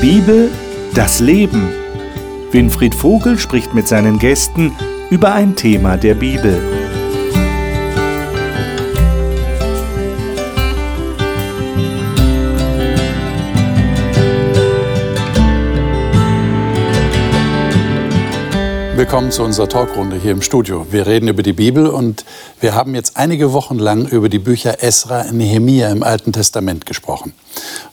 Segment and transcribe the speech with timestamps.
[0.00, 0.48] Bibel,
[0.94, 1.70] das Leben.
[2.52, 4.72] Winfried Vogel spricht mit seinen Gästen
[5.10, 6.56] über ein Thema der Bibel.
[18.94, 20.86] Willkommen zu unserer Talkrunde hier im Studio.
[20.92, 22.24] Wir reden über die Bibel und
[22.60, 26.86] wir haben jetzt einige Wochen lang über die Bücher Esra und Nehemia im Alten Testament
[26.86, 27.32] gesprochen.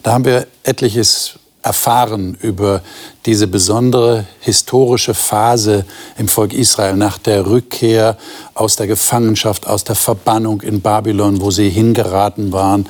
[0.03, 2.81] Da haben wir etliches erfahren über
[3.25, 5.83] diese besondere historische Phase
[6.15, 8.17] im Volk Israel nach der Rückkehr
[8.53, 12.85] aus der Gefangenschaft, aus der Verbannung in Babylon, wo sie hingeraten waren,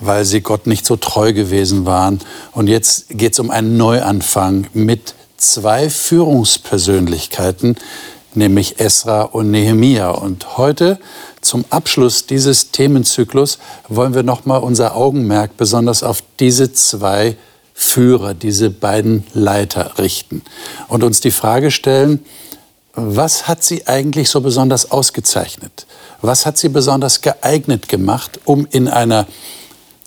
[0.00, 2.20] weil sie Gott nicht so treu gewesen waren.
[2.52, 7.76] Und jetzt geht es um einen Neuanfang mit zwei Führungspersönlichkeiten,
[8.34, 10.10] nämlich Esra und Nehemia.
[10.10, 10.98] Und heute
[11.40, 13.58] zum Abschluss dieses Themenzyklus
[13.88, 17.38] wollen wir noch mal unser Augenmerk besonders auf diese zwei
[17.80, 20.42] Führer, diese beiden Leiter richten
[20.88, 22.24] und uns die Frage stellen,
[22.92, 25.86] was hat sie eigentlich so besonders ausgezeichnet?
[26.20, 29.28] Was hat sie besonders geeignet gemacht, um in einer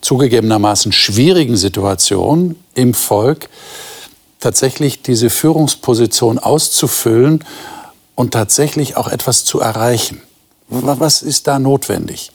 [0.02, 3.48] zugegebenermaßen schwierigen Situation im Volk
[4.42, 7.46] tatsächlich diese Führungsposition auszufüllen
[8.16, 10.22] und tatsächlich auch etwas zu erreichen.
[10.68, 12.34] Was ist da notwendig?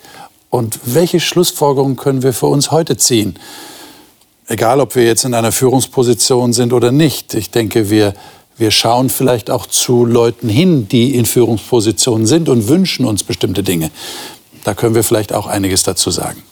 [0.48, 3.38] Und welche Schlussfolgerungen können wir für uns heute ziehen?
[4.48, 7.34] Egal, ob wir jetzt in einer Führungsposition sind oder nicht.
[7.34, 8.14] Ich denke, wir,
[8.56, 13.64] wir schauen vielleicht auch zu Leuten hin, die in Führungspositionen sind und wünschen uns bestimmte
[13.64, 13.90] Dinge.
[14.62, 16.42] Da können wir vielleicht auch einiges dazu sagen.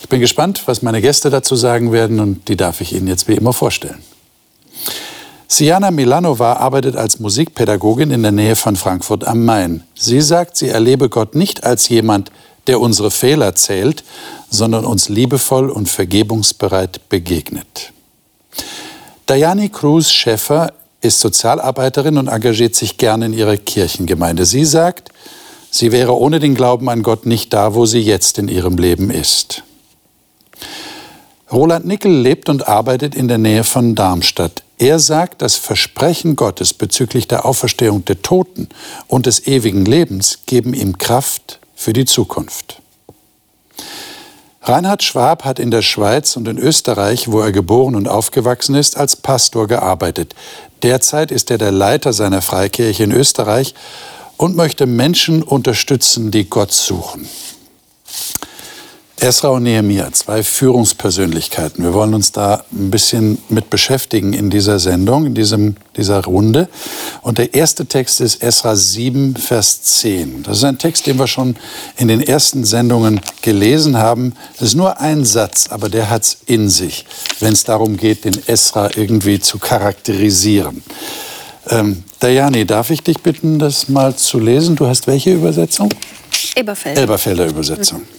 [0.00, 3.26] Ich bin gespannt, was meine Gäste dazu sagen werden und die darf ich Ihnen jetzt
[3.26, 3.98] wie immer vorstellen.
[5.48, 9.82] Siana Milanova arbeitet als Musikpädagogin in der Nähe von Frankfurt am Main.
[9.94, 12.30] Sie sagt, sie erlebe Gott nicht als jemand,
[12.80, 14.04] unsere Fehler zählt,
[14.50, 17.92] sondern uns liebevoll und vergebungsbereit begegnet.
[19.28, 24.46] Diane Cruz Schäffer ist Sozialarbeiterin und engagiert sich gerne in ihrer Kirchengemeinde.
[24.46, 25.10] Sie sagt,
[25.70, 29.10] sie wäre ohne den Glauben an Gott nicht da, wo sie jetzt in ihrem Leben
[29.10, 29.62] ist.
[31.52, 34.62] Roland Nickel lebt und arbeitet in der Nähe von Darmstadt.
[34.78, 38.68] Er sagt, das Versprechen Gottes bezüglich der Auferstehung der Toten
[39.06, 42.80] und des ewigen Lebens geben ihm Kraft für die Zukunft.
[44.62, 48.96] Reinhard Schwab hat in der Schweiz und in Österreich, wo er geboren und aufgewachsen ist,
[48.96, 50.34] als Pastor gearbeitet.
[50.82, 53.74] Derzeit ist er der Leiter seiner Freikirche in Österreich
[54.38, 57.28] und möchte Menschen unterstützen, die Gott suchen.
[59.20, 61.82] Esra und Nehemiah, zwei Führungspersönlichkeiten.
[61.82, 66.68] Wir wollen uns da ein bisschen mit beschäftigen in dieser Sendung, in diesem, dieser Runde.
[67.22, 70.42] Und der erste Text ist Esra 7, Vers 10.
[70.42, 71.56] Das ist ein Text, den wir schon
[71.96, 74.34] in den ersten Sendungen gelesen haben.
[74.58, 77.06] Das ist nur ein Satz, aber der hat es in sich,
[77.40, 80.82] wenn es darum geht, den Esra irgendwie zu charakterisieren.
[81.70, 84.76] Ähm, Dayani, darf ich dich bitten, das mal zu lesen?
[84.76, 85.88] Du hast welche Übersetzung?
[86.56, 87.00] Elberfelder.
[87.00, 88.00] Elberfelder Übersetzung.
[88.00, 88.13] Mhm.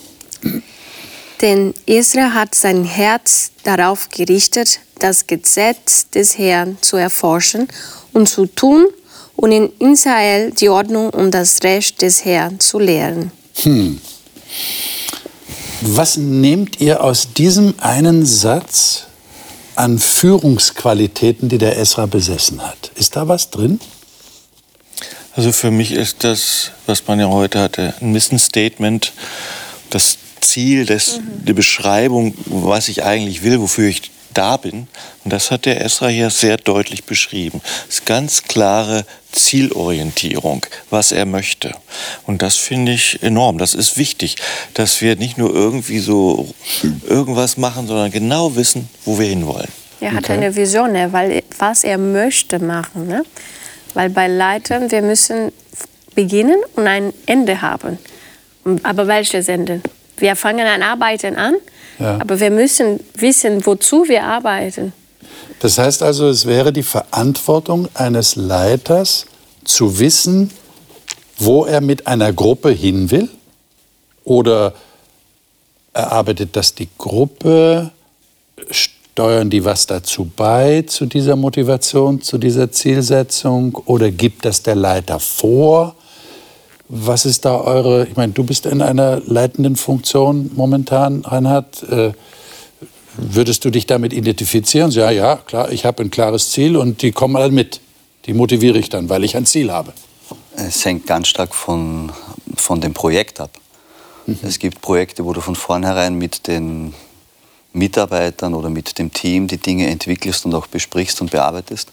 [1.41, 7.67] Denn Israel hat sein Herz darauf gerichtet, das Gesetz des Herrn zu erforschen
[8.13, 8.85] und zu tun
[9.35, 13.31] und in Israel die Ordnung und das Recht des Herrn zu lehren.
[13.55, 13.99] Hm.
[15.81, 19.03] Was nehmt ihr aus diesem einen Satz
[19.75, 22.91] an Führungsqualitäten, die der Esra besessen hat?
[22.95, 23.79] Ist da was drin?
[25.35, 29.11] Also für mich ist das, was man ja heute hatte, ein Mission Statement,
[29.89, 30.17] das
[30.49, 31.45] Ziel, das, mhm.
[31.45, 34.87] die Beschreibung, was ich eigentlich will, wofür ich da bin.
[35.23, 37.61] Und das hat der Esra hier sehr deutlich beschrieben.
[37.87, 41.73] Das ist ganz klare Zielorientierung, was er möchte.
[42.25, 43.57] Und das finde ich enorm.
[43.57, 44.35] Das ist wichtig,
[44.73, 46.53] dass wir nicht nur irgendwie so
[47.07, 49.69] irgendwas machen, sondern genau wissen, wo wir hinwollen.
[50.01, 50.33] Er hat okay.
[50.33, 51.11] eine Vision, ne?
[51.11, 53.07] weil, was er möchte machen.
[53.07, 53.23] Ne?
[53.93, 55.51] Weil bei Leitern, wir müssen
[56.13, 57.97] beginnen und ein Ende haben.
[58.83, 59.81] Aber welches Ende?
[60.17, 61.55] Wir fangen an Arbeiten an,
[61.99, 62.19] ja.
[62.19, 64.93] aber wir müssen wissen, wozu wir arbeiten.
[65.59, 69.25] Das heißt also, es wäre die Verantwortung eines Leiters
[69.63, 70.51] zu wissen,
[71.37, 73.29] wo er mit einer Gruppe hin will?
[74.23, 74.73] Oder
[75.93, 77.91] erarbeitet das die Gruppe?
[78.69, 83.75] Steuern die was dazu bei, zu dieser Motivation, zu dieser Zielsetzung?
[83.85, 85.95] Oder gibt das der Leiter vor?
[86.87, 91.83] Was ist da eure, ich meine, du bist in einer leitenden Funktion momentan, Reinhard.
[91.83, 92.11] Äh,
[93.17, 94.91] würdest du dich damit identifizieren?
[94.91, 97.81] Ja, ja, klar, ich habe ein klares Ziel und die kommen alle mit.
[98.25, 99.93] Die motiviere ich dann, weil ich ein Ziel habe.
[100.55, 102.11] Es hängt ganz stark von,
[102.55, 103.51] von dem Projekt ab.
[104.25, 104.39] Mhm.
[104.43, 106.93] Es gibt Projekte, wo du von vornherein mit den
[107.73, 111.91] Mitarbeitern oder mit dem Team die Dinge entwickelst und auch besprichst und bearbeitest.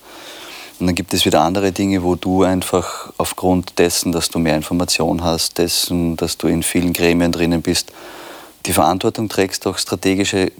[0.82, 4.56] Und dann gibt es wieder andere Dinge, wo du einfach aufgrund dessen, dass du mehr
[4.56, 7.92] Information hast, dessen, dass du in vielen Gremien drinnen bist,
[8.66, 10.50] die Verantwortung trägst, auch strategische,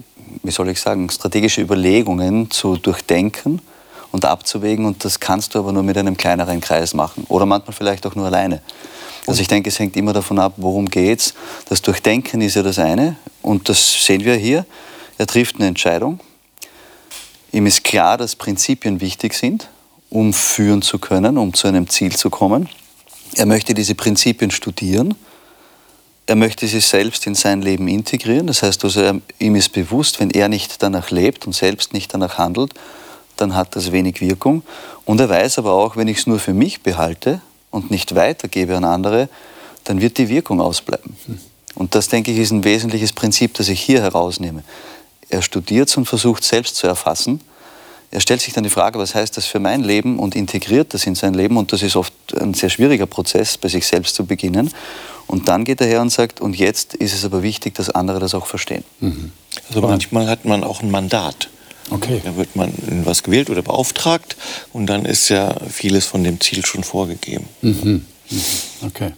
[0.41, 3.61] wie soll ich sagen, strategische Überlegungen zu durchdenken
[4.13, 4.85] und abzuwägen.
[4.85, 8.15] Und das kannst du aber nur mit einem kleineren Kreis machen oder manchmal vielleicht auch
[8.15, 8.61] nur alleine.
[9.27, 11.33] Also ich denke, es hängt immer davon ab, worum geht's.
[11.67, 14.65] Das Durchdenken ist ja das eine und das sehen wir hier.
[15.17, 16.21] Er trifft eine Entscheidung.
[17.51, 19.67] Ihm ist klar, dass Prinzipien wichtig sind,
[20.13, 22.69] um führen zu können, um zu einem Ziel zu kommen.
[23.35, 25.15] Er möchte diese Prinzipien studieren.
[26.27, 28.45] Er möchte sie selbst in sein Leben integrieren.
[28.45, 32.13] Das heißt, also, er, ihm ist bewusst, wenn er nicht danach lebt und selbst nicht
[32.13, 32.75] danach handelt,
[33.37, 34.61] dann hat das wenig Wirkung.
[35.03, 38.77] Und er weiß aber auch, wenn ich es nur für mich behalte und nicht weitergebe
[38.77, 39.29] an andere,
[39.83, 41.17] dann wird die Wirkung ausbleiben.
[41.73, 44.63] Und das, denke ich, ist ein wesentliches Prinzip, das ich hier herausnehme.
[45.29, 47.41] Er studiert es und versucht selbst zu erfassen.
[48.13, 51.07] Er stellt sich dann die Frage, was heißt das für mein Leben und integriert das
[51.07, 51.57] in sein Leben.
[51.57, 54.69] Und das ist oft ein sehr schwieriger Prozess, bei sich selbst zu beginnen.
[55.25, 58.19] Und dann geht er her und sagt, und jetzt ist es aber wichtig, dass andere
[58.19, 58.83] das auch verstehen.
[58.99, 59.31] Mhm.
[59.67, 61.49] Also manchmal hat man auch ein Mandat.
[61.89, 62.21] Okay.
[62.23, 64.37] Da wird man in was gewählt oder beauftragt
[64.73, 67.47] und dann ist ja vieles von dem Ziel schon vorgegeben.
[67.63, 68.05] Mhm.
[68.29, 68.41] Mhm.
[68.85, 69.13] Okay.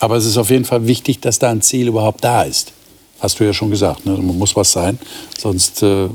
[0.00, 2.72] Aber es ist auf jeden Fall wichtig, dass da ein Ziel überhaupt da ist.
[3.20, 4.12] Hast du ja schon gesagt, ne?
[4.12, 4.98] man muss was sein,
[5.38, 6.10] sonst äh,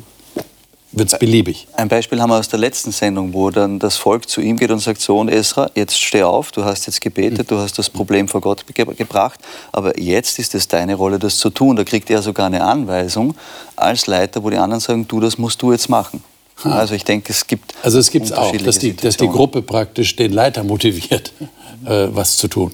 [0.93, 1.67] wird es beliebig.
[1.73, 4.71] Ein Beispiel haben wir aus der letzten Sendung, wo dann das Volk zu ihm geht
[4.71, 8.27] und sagt, Sohn Esra, jetzt steh auf, du hast jetzt gebetet, du hast das Problem
[8.27, 9.39] vor Gott ge gebracht,
[9.71, 11.75] aber jetzt ist es deine Rolle, das zu tun.
[11.75, 13.35] Da kriegt er sogar eine Anweisung
[13.75, 16.23] als Leiter, wo die anderen sagen, du, das musst du jetzt machen.
[16.63, 20.15] Also ich denke, es gibt Also es gibt auch, dass die, dass die Gruppe praktisch
[20.15, 21.33] den Leiter motiviert,
[21.85, 22.71] äh, was zu tun.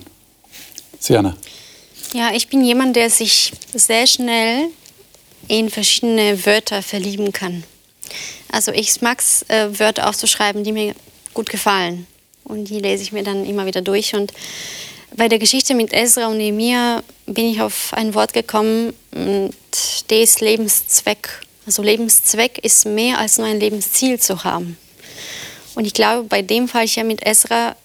[1.00, 1.36] Siana.
[2.14, 4.68] Ja, ich bin jemand, der sich sehr schnell
[5.48, 7.64] in verschiedene Wörter verlieben kann.
[8.52, 10.96] Also ich mag es, äh, Wörter aufzuschreiben, die mir
[11.34, 12.08] gut gefallen.
[12.44, 14.16] Und die lese ich mir dann immer wieder durch.
[14.16, 14.34] Und
[15.16, 18.94] bei der Geschichte mit Ezra und Nehemiah bin ich auf ein Wort gekommen,
[20.10, 21.30] ist Lebenszweck.
[21.66, 24.78] Also Lebenszweck ist mehr als nur ein Lebensziel zu haben.
[25.76, 27.76] Und ich glaube, bei dem Fall hier mit Ezra,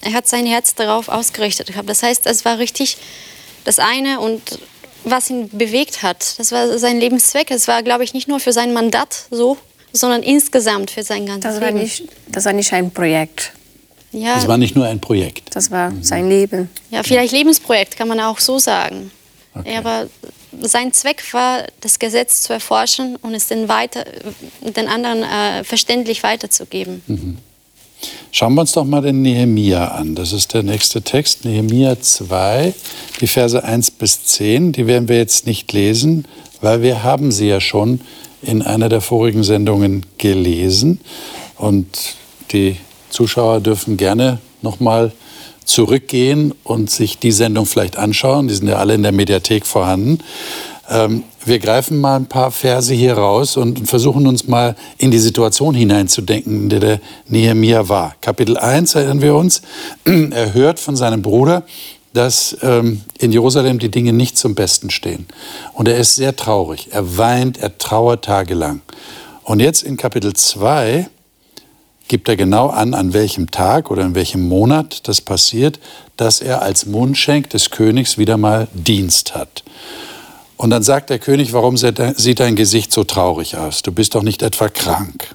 [0.00, 1.88] er hat sein Herz darauf ausgerichtet gehabt.
[1.88, 2.96] Das heißt, es war richtig
[3.64, 4.58] das eine und
[5.10, 6.38] was ihn bewegt hat.
[6.38, 7.50] Das war sein Lebenszweck.
[7.50, 9.56] Es war, glaube ich, nicht nur für sein Mandat so,
[9.92, 11.80] sondern insgesamt für sein ganzes das war Leben.
[11.82, 13.52] Nicht, das war nicht ein Projekt.
[14.12, 15.54] Ja, Das war nicht nur ein Projekt.
[15.54, 16.70] Das war sein Leben.
[16.90, 19.10] ja, vielleicht Lebensprojekt kann man auch so sagen.
[19.54, 19.72] Okay.
[19.72, 20.08] Ja, aber
[20.62, 24.04] sein Zweck war, das Gesetz zu erforschen und es den, weiter,
[24.60, 27.38] den anderen äh, verständlich weiterzugeben.
[28.30, 30.14] Schauen wir uns doch mal den Nehemia an.
[30.14, 32.74] Das ist der nächste Text, Nehemia 2,
[33.20, 34.72] die Verse 1 bis 10.
[34.72, 36.26] Die werden wir jetzt nicht lesen,
[36.60, 38.00] weil wir haben sie ja schon
[38.42, 41.00] in einer der vorigen Sendungen gelesen.
[41.56, 42.14] Und
[42.52, 42.76] die
[43.10, 45.12] Zuschauer dürfen gerne nochmal
[45.64, 48.48] zurückgehen und sich die Sendung vielleicht anschauen.
[48.48, 50.18] Die sind ja alle in der Mediathek vorhanden.
[50.88, 55.18] Ähm, wir greifen mal ein paar Verse hier raus und versuchen uns mal in die
[55.18, 58.14] Situation hineinzudenken, in der der Nehemia war.
[58.20, 59.62] Kapitel 1 erinnern wir uns.
[60.04, 61.64] Er hört von seinem Bruder,
[62.12, 65.26] dass ähm, in Jerusalem die Dinge nicht zum Besten stehen.
[65.74, 66.88] Und er ist sehr traurig.
[66.90, 68.80] Er weint, er trauert tagelang.
[69.44, 71.08] Und jetzt in Kapitel 2
[72.08, 75.78] gibt er genau an, an welchem Tag oder in welchem Monat das passiert,
[76.16, 79.62] dass er als Mundschenk des Königs wieder mal Dienst hat.
[80.58, 83.82] Und dann sagt der König, warum sieht dein Gesicht so traurig aus?
[83.82, 85.34] Du bist doch nicht etwa krank.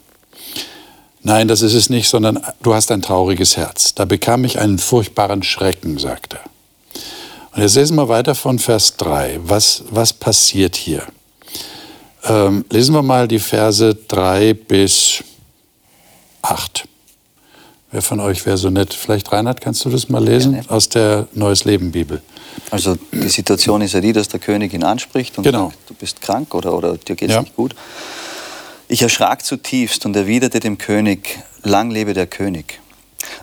[1.21, 3.95] Nein, das ist es nicht, sondern du hast ein trauriges Herz.
[3.95, 6.41] Da bekam ich einen furchtbaren Schrecken, sagt er.
[7.55, 9.39] Und jetzt lesen wir weiter von Vers 3.
[9.43, 11.03] Was, was passiert hier?
[12.25, 15.23] Ähm, lesen wir mal die Verse 3 bis
[16.41, 16.85] 8.
[17.91, 18.93] Wer von euch wäre so nett?
[18.93, 20.65] Vielleicht Reinhard, kannst du das mal lesen?
[20.67, 22.21] Aus der Neues Leben Bibel.
[22.71, 25.69] Also die Situation ist ja die, dass der König ihn anspricht und Genau.
[25.69, 27.41] sagt, du bist krank oder, oder dir geht es Ja.
[27.41, 27.75] nicht gut.
[28.87, 32.79] Ich erschrak zutiefst und erwiderte dem König, lang lebe der König.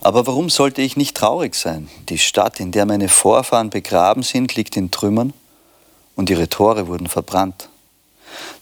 [0.02, 1.88] Aber warum sollte ich nicht traurig sein?
[2.08, 5.32] Die Stadt, in der meine Vorfahren begraben sind, liegt in Trümmern
[6.16, 7.68] und ihre Tore wurden verbrannt.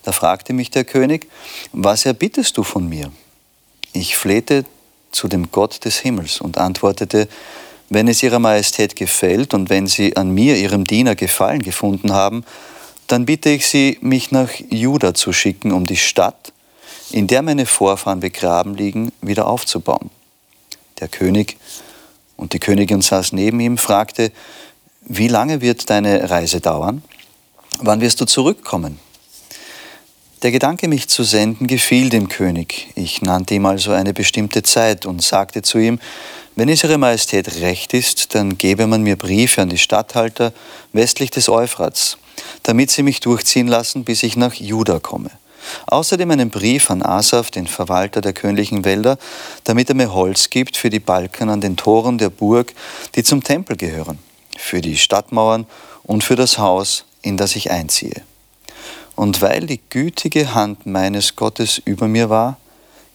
[0.05, 1.27] Da fragte mich der König,
[1.73, 3.11] was erbittest du von mir?
[3.93, 4.65] Ich flehte
[5.11, 7.29] zu dem Gott des Himmels und antwortete,
[7.89, 12.45] wenn es Ihrer Majestät gefällt und wenn Sie an mir, Ihrem Diener, Gefallen gefunden haben,
[13.07, 16.53] dann bitte ich Sie, mich nach Juda zu schicken, um die Stadt,
[17.11, 20.11] in der meine Vorfahren begraben liegen, wieder aufzubauen.
[21.01, 21.57] Der König
[22.37, 24.33] und die Königin saß neben ihm, fragte,
[25.03, 27.03] wie lange wird deine Reise dauern?
[27.79, 28.99] Wann wirst du zurückkommen?
[30.43, 32.93] Der Gedanke, mich zu senden, gefiel dem König.
[32.95, 35.99] Ich nannte ihm also eine bestimmte Zeit und sagte zu ihm,
[36.59, 40.53] wenn es Ihre Majestät recht ist, dann gebe man mir Briefe an die Statthalter
[40.93, 42.19] westlich des Euphrats,
[42.65, 45.31] damit sie mich durchziehen lassen, bis ich nach Juda komme.
[45.87, 49.19] Außerdem einen Brief an Asaf, den Verwalter der königlichen Wälder,
[49.63, 52.75] damit er mir Holz gibt für die Balken an den Toren der Burg,
[53.15, 54.19] die zum Tempel gehören,
[54.57, 55.65] für die Stadtmauern
[56.03, 58.23] und für das Haus, in das ich einziehe.
[59.15, 62.57] Und weil die gütige Hand meines Gottes über mir war,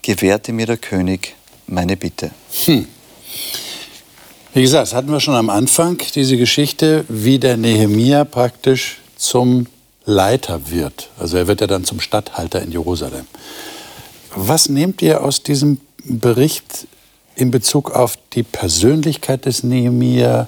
[0.02, 1.36] gewährte mir der König
[1.68, 2.32] meine Bitte.
[2.64, 2.88] Hm.
[4.54, 9.66] Wie gesagt, das hatten wir schon am Anfang, diese Geschichte, wie der Nehemia praktisch zum
[10.06, 11.10] Leiter wird.
[11.18, 13.26] Also er wird ja dann zum Statthalter in Jerusalem.
[14.36, 16.88] Was nehmt ihr aus diesem Bericht
[17.36, 20.48] in Bezug auf die Persönlichkeit des Nehemia,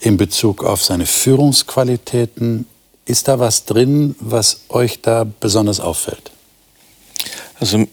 [0.00, 2.66] in Bezug auf seine Führungsqualitäten?
[3.04, 6.32] Ist da was drin, was euch da besonders auffällt?
[7.58, 7.86] Also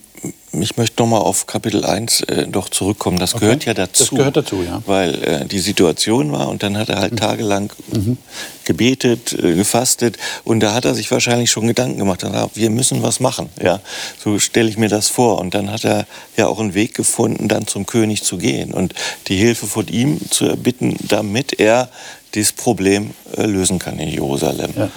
[0.52, 3.20] ich möchte noch mal auf Kapitel 1 äh, doch zurückkommen.
[3.20, 3.46] Das okay.
[3.46, 4.04] gehört ja dazu.
[4.04, 4.82] Das gehört dazu, ja.
[4.86, 7.18] Weil äh, die Situation war und dann hat er halt mhm.
[7.18, 8.18] tagelang mhm.
[8.66, 12.24] gebetet, äh, gefastet und da hat er sich wahrscheinlich schon Gedanken gemacht.
[12.24, 13.50] Dann, wir müssen was machen.
[13.62, 13.80] Ja,
[14.24, 15.40] so stelle ich mir das vor.
[15.40, 18.94] Und dann hat er ja auch einen Weg gefunden, dann zum König zu gehen und
[19.28, 21.90] die Hilfe von ihm zu erbitten, damit er
[22.34, 24.72] dieses Problem äh, lösen kann in Jerusalem.
[24.76, 24.90] Ja.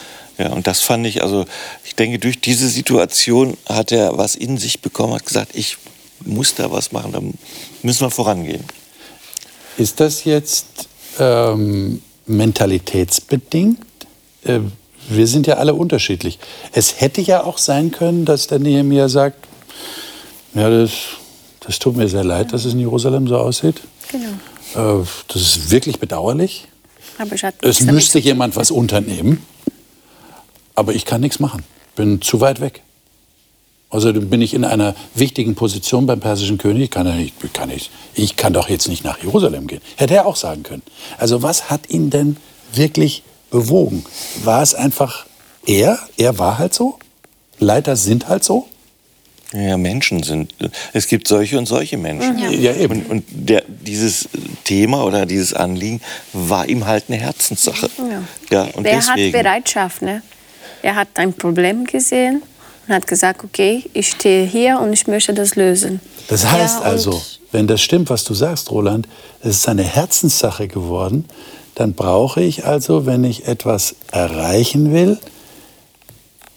[0.43, 1.45] Ja, und das fand ich, also
[1.85, 5.77] ich denke, durch diese Situation hat er was in sich bekommen, hat gesagt, ich
[6.25, 7.21] muss da was machen, da
[7.83, 8.65] müssen wir vorangehen.
[9.77, 10.89] Ist das jetzt
[11.21, 13.79] ähm, mentalitätsbedingt?
[14.43, 14.61] Äh,
[15.09, 16.41] wir sind ja alle unterschiedlich.
[16.73, 19.47] Es hätte ja auch sein können, dass der Nehemiah sagt,
[20.55, 20.91] ja, das,
[21.61, 23.81] das tut mir sehr leid, dass es in Jerusalem so aussieht.
[24.11, 25.01] Genau.
[25.03, 26.67] Äh, das ist wirklich bedauerlich.
[27.19, 29.47] Aber es müsste jemand was unternehmen.
[30.75, 31.65] Aber ich kann nichts machen.
[31.97, 32.83] Bin zu weit weg.
[33.91, 36.91] Also bin ich in einer wichtigen Position beim persischen König.
[36.91, 39.83] Kann er nicht, kann ich, ich kann doch jetzt nicht nach Jerusalem gehen.
[39.97, 40.83] Hätte er auch sagen können.
[41.19, 42.39] Also was hat ihn denn
[42.73, 44.05] wirklich bewogen?
[44.45, 45.27] War es einfach
[45.67, 45.99] er?
[46.17, 46.99] Er war halt so?
[47.59, 48.67] Leiter sind halt so?
[49.53, 50.55] Ja, Menschen sind.
[50.95, 52.39] Es gibt solche und solche Menschen.
[52.39, 53.03] Ja, ja eben.
[53.03, 54.29] Und, und der, dieses
[54.65, 56.01] Thema oder dieses Anliegen
[56.33, 57.91] war ihm halt eine Herzenssache.
[57.99, 58.23] Ja.
[58.51, 60.23] Ja, und Wer deswegen, hat Bereitschaft, ne?
[60.83, 62.43] Er hat ein Problem gesehen
[62.87, 66.01] und hat gesagt, okay, ich stehe hier und ich möchte das lösen.
[66.29, 67.23] Das heißt ja, also,
[67.53, 69.09] wenn das stimmt, was du sagst, Roland,
[69.41, 71.25] es ist eine Herzenssache geworden,
[71.75, 75.19] dann brauche ich also, wenn ich etwas erreichen will,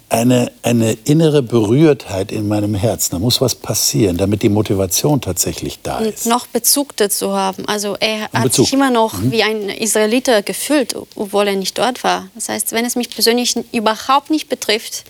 [0.10, 3.12] eine, eine innere Berührtheit in meinem Herzen.
[3.12, 6.26] Da muss was passieren, damit die Motivation tatsächlich da ist.
[6.26, 7.66] Und noch Bezug dazu haben.
[7.66, 9.32] Also er hat sich immer noch mhm.
[9.32, 12.30] wie ein Israeliter gefühlt, obwohl er nicht dort war.
[12.36, 15.06] Das heißt, wenn es mich persönlich überhaupt nicht betrifft,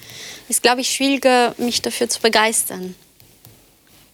[0.47, 2.95] ist, glaube ich, schwieriger, mich dafür zu begeistern.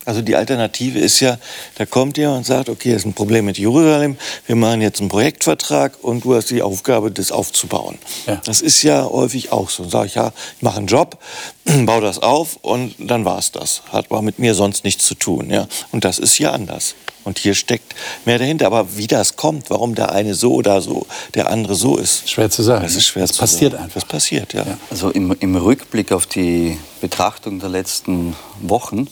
[0.03, 1.37] Also die Alternative ist ja,
[1.75, 4.17] da kommt jemand und sagt, okay, das ist ein Problem mit Jerusalem,
[4.47, 7.99] wir machen jetzt einen Projektvertrag und du hast die Aufgabe, das aufzubauen.
[8.25, 8.41] Ja.
[8.43, 9.83] Das ist ja häufig auch so.
[9.83, 11.19] Dann sage ich, ja, ich mache einen Job,
[11.85, 13.83] baue das auf und dann war es das.
[13.91, 15.51] Hat aber mit mir sonst nichts zu tun.
[15.51, 15.67] Ja?
[15.91, 16.95] Und das ist hier anders.
[17.23, 17.93] Und hier steckt
[18.25, 18.65] mehr dahinter.
[18.65, 21.05] Aber wie das kommt, warum der eine so oder so,
[21.35, 22.27] der andere so ist.
[22.27, 22.81] Schwer zu sagen.
[22.81, 23.83] Das ist schwer das zu passiert sagen.
[23.83, 24.01] einfach.
[24.01, 24.63] Das passiert, ja.
[24.63, 24.77] ja.
[24.89, 29.07] Also im, im Rückblick auf die Betrachtung der letzten Wochen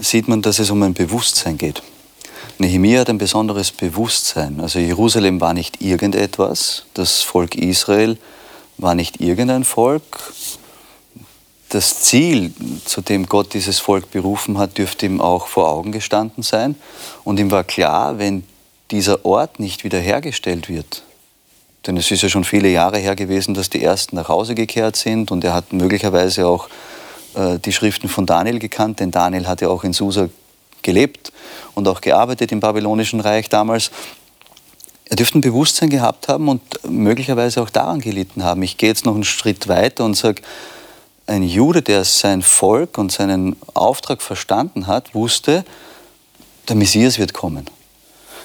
[0.00, 1.82] sieht man, dass es um ein Bewusstsein geht.
[2.58, 4.60] Nehemiah hat ein besonderes Bewusstsein.
[4.60, 8.18] Also Jerusalem war nicht irgendetwas, das Volk Israel
[8.78, 10.32] war nicht irgendein Volk.
[11.68, 12.52] Das Ziel,
[12.84, 16.76] zu dem Gott dieses Volk berufen hat, dürfte ihm auch vor Augen gestanden sein.
[17.24, 18.44] Und ihm war klar, wenn
[18.90, 21.02] dieser Ort nicht wiederhergestellt wird,
[21.86, 24.96] denn es ist ja schon viele Jahre her gewesen, dass die Ersten nach Hause gekehrt
[24.96, 26.68] sind und er hat möglicherweise auch
[27.34, 30.28] äh, die Schriften von Daniel gekannt, denn Daniel hat ja auch in Susa
[30.82, 31.32] gelebt
[31.74, 33.90] und auch gearbeitet im Babylonischen Reich damals.
[35.06, 38.62] Er dürfte ein Bewusstsein gehabt haben und möglicherweise auch daran gelitten haben.
[38.62, 40.42] Ich gehe jetzt noch einen Schritt weiter und sage,
[41.26, 45.64] ein Jude, der sein Volk und seinen Auftrag verstanden hat, wusste,
[46.68, 47.66] der Messias wird kommen.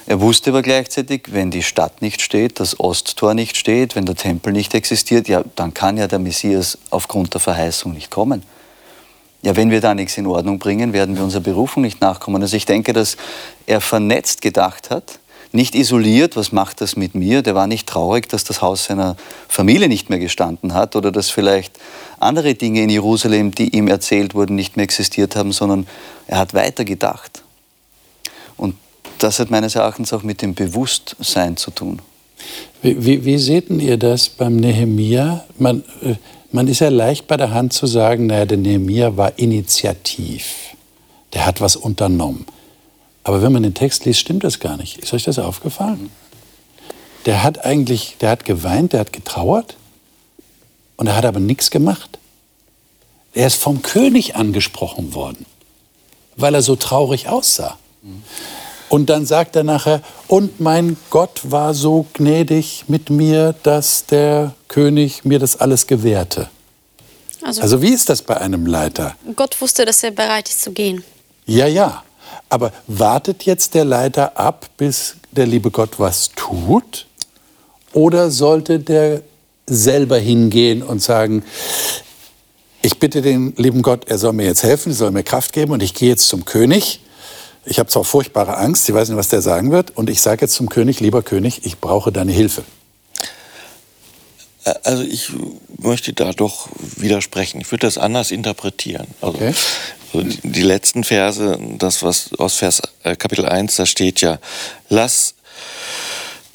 [0.06, 4.16] Er wusste aber gleichzeitig, wenn die Stadt nicht steht, das Osttor nicht steht, wenn der
[4.16, 8.42] Tempel nicht existiert, ja, dann kann ja der Messias aufgrund der Verheißung nicht kommen
[9.44, 12.40] ja, wenn wir da nichts in Ordnung bringen, werden wir unserer Berufung nicht nachkommen.
[12.40, 13.18] Also ich denke, dass
[13.66, 15.18] er vernetzt gedacht hat,
[15.52, 17.42] nicht isoliert, was macht das mit mir?
[17.42, 21.28] Der war nicht traurig, dass das Haus seiner Familie nicht mehr gestanden hat oder dass
[21.28, 21.78] vielleicht
[22.18, 25.86] andere Dinge in Jerusalem, die ihm erzählt wurden, nicht mehr existiert haben, sondern
[26.26, 27.42] er hat weitergedacht.
[28.56, 28.76] Und
[29.18, 32.00] das hat meines Erachtens auch mit dem Bewusstsein zu tun.
[32.82, 35.44] Wie, wie, wie seht ihr das beim Nehemia?
[35.58, 36.14] Man, äh,
[36.54, 40.76] man ist ja leicht bei der Hand zu sagen, naja, der Nehemiah war initiativ.
[41.32, 42.46] Der hat was unternommen.
[43.24, 44.98] Aber wenn man den Text liest, stimmt das gar nicht.
[44.98, 46.10] Ist euch das aufgefallen?
[47.26, 49.76] Der hat eigentlich, der hat geweint, der hat getrauert
[50.96, 52.20] und er hat aber nichts gemacht.
[53.32, 55.46] Er ist vom König angesprochen worden,
[56.36, 57.78] weil er so traurig aussah.
[58.88, 64.54] Und dann sagt er nachher, und mein Gott war so gnädig mit mir, dass der
[64.68, 66.48] König mir das alles gewährte.
[67.42, 69.16] Also, Also wie ist das bei einem Leiter?
[69.36, 71.04] Gott wusste, dass er bereit ist zu gehen.
[71.46, 72.02] Ja, ja.
[72.48, 77.06] Aber wartet jetzt der Leiter ab, bis der liebe Gott was tut?
[77.92, 79.22] Oder sollte der
[79.66, 81.42] selber hingehen und sagen,
[82.82, 85.72] ich bitte den lieben Gott, er soll mir jetzt helfen, er soll mir Kraft geben
[85.72, 87.00] und ich gehe jetzt zum König.
[87.66, 90.42] Ich habe zwar furchtbare Angst, ich weiß nicht, was der sagen wird, und ich sage
[90.42, 92.62] jetzt zum König, lieber König, ich brauche deine Hilfe.
[94.82, 95.30] Also ich
[95.78, 97.60] möchte da doch widersprechen.
[97.60, 99.06] Ich würde das anders interpretieren.
[99.20, 99.54] Also, Okay.
[100.14, 104.38] also die, die letzten Verse, das was aus Vers äh, Kapitel 1, da steht ja,
[104.88, 105.34] lass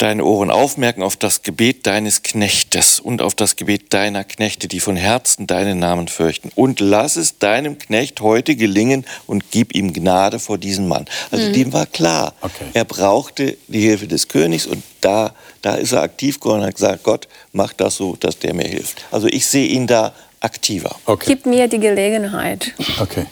[0.02, 4.80] deine Ohren aufmerken auf das Gebet deines Knechtes und auf das Gebet deiner Knechte, die
[4.80, 6.50] von Herzen deinen Namen fürchten.
[6.54, 11.04] Und lass es deinem Knecht heute gelingen und gib ihm Gnade vor diesem Mann.
[11.30, 12.64] Also dem war klar, Okay.
[12.72, 16.74] er brauchte die Hilfe des Königs und da, da ist er aktiv geworden und hat
[16.74, 19.04] gesagt, Gott, mach das so, dass der mir hilft.
[19.10, 20.96] Also ich sehe ihn da aktiver.
[21.04, 21.26] Okay.
[21.28, 22.72] Gib mir die Gelegenheit.
[23.00, 23.26] okay.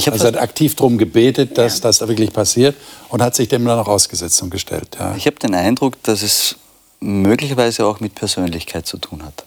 [0.00, 2.74] Ich Also er hat aktiv darum gebetet, dass das da wirklich passiert
[3.10, 4.96] und hat sich dem dann auch ausgesetzt und gestellt.
[4.98, 5.14] Ja.
[5.16, 6.56] Ich habe den Eindruck, dass es
[7.00, 9.44] möglicherweise auch mit Persönlichkeit zu tun hat.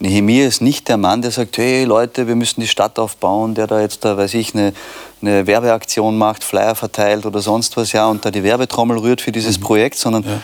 [0.00, 3.66] Nehemiah ist nicht der Mann, der sagt, hey Leute, wir müssen die Stadt aufbauen, der
[3.66, 4.72] da jetzt da, weiß ich, eine,
[5.20, 9.32] eine Werbeaktion macht, Flyer verteilt oder sonst was, ja, und da die Werbetrommel rührt für
[9.32, 10.40] dieses Projekt, sondern Ja.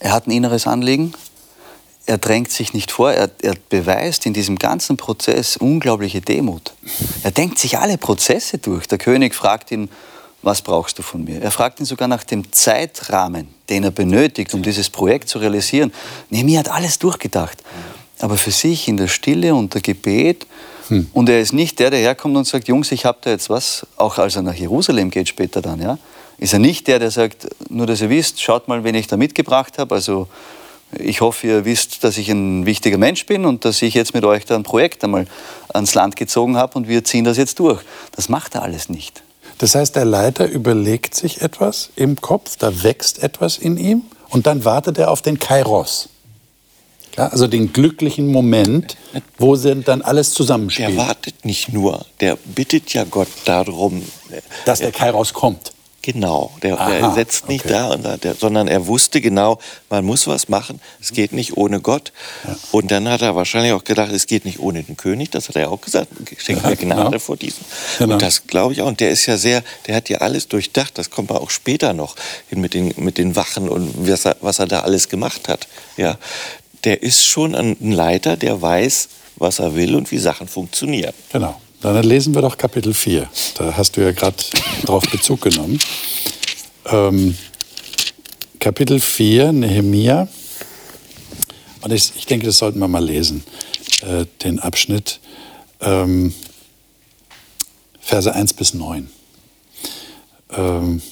[0.00, 1.14] er hat ein inneres Anliegen,
[2.06, 6.74] er drängt sich nicht vor, er, er beweist in diesem ganzen Prozess unglaubliche Demut.
[7.22, 8.86] Er denkt sich alle Prozesse durch.
[8.86, 9.88] Der König fragt ihn,
[10.42, 11.40] was brauchst du von mir?
[11.40, 15.92] Er fragt ihn sogar nach dem Zeitrahmen, den er benötigt, um dieses Projekt zu realisieren.
[16.28, 17.62] Nehemiah hat alles durchgedacht.
[18.20, 20.46] Aber für sich in der Stille unter Gebet.
[21.14, 23.86] Und er ist nicht der, der herkommt und sagt, Jungs, ich habe da jetzt was,
[23.96, 25.98] auch als er nach Jerusalem geht später dann, ja,
[26.36, 29.16] ist er nicht der, der sagt, nur dass ihr wisst, schaut mal, wen ich da
[29.16, 29.94] mitgebracht habe.
[29.94, 30.28] Also
[30.98, 34.24] ich hoffe, ihr wisst, dass ich ein wichtiger Mensch bin und dass ich jetzt mit
[34.24, 35.26] euch da ein Projekt einmal
[35.72, 37.82] ans Land gezogen habe und wir ziehen das jetzt durch.
[38.16, 39.22] Das macht er alles nicht.
[39.58, 44.46] Das heißt, der Leiter überlegt sich etwas im Kopf, da wächst etwas in ihm und
[44.46, 46.08] dann wartet er auf den Kairos.
[47.16, 48.96] Ja, also den glücklichen Moment,
[49.38, 50.96] wo dann alles Der zusammenspielen.
[50.96, 54.02] wartet nicht nur, der bittet ja Gott darum,
[54.64, 55.73] Dass der Kairos kommt.
[56.04, 57.72] Genau, der, Aha, setzt nicht okay.
[57.72, 61.56] da, und da der, sondern er wusste genau, man muss was machen, es geht nicht
[61.56, 62.12] ohne Gott.
[62.72, 65.56] Und dann hat er wahrscheinlich auch gedacht, es geht nicht ohne den König, das hat
[65.56, 67.18] er auch gesagt, schenkt Ja, mir Gnade genau.
[67.18, 67.64] vor diesem.
[67.98, 68.12] Genau.
[68.14, 70.98] Und das glaube ich auch, und der ist ja sehr, der hat ja alles durchdacht,
[70.98, 72.16] das kommt man auch später noch
[72.50, 75.68] hin mit den, mit den Wachen und was er, was er da alles gemacht hat.
[75.96, 76.18] Ja,
[76.84, 81.14] der ist schon ein Leiter, der weiß, was er will und wie Sachen funktionieren.
[81.32, 81.58] Genau.
[81.84, 83.28] Dann lesen wir doch Kapitel 4.
[83.58, 84.36] Da hast du ja gerade
[84.86, 85.78] drauf Bezug genommen.
[86.86, 87.36] Ähm,
[88.58, 90.26] Kapitel 4, Nehemia.
[91.82, 93.44] Und ich, ich denke, das sollten wir mal lesen,
[94.00, 95.20] äh, den Abschnitt.
[95.82, 96.32] Ähm,
[98.00, 99.10] Verse 1 bis 9.
[100.56, 101.02] Ähm,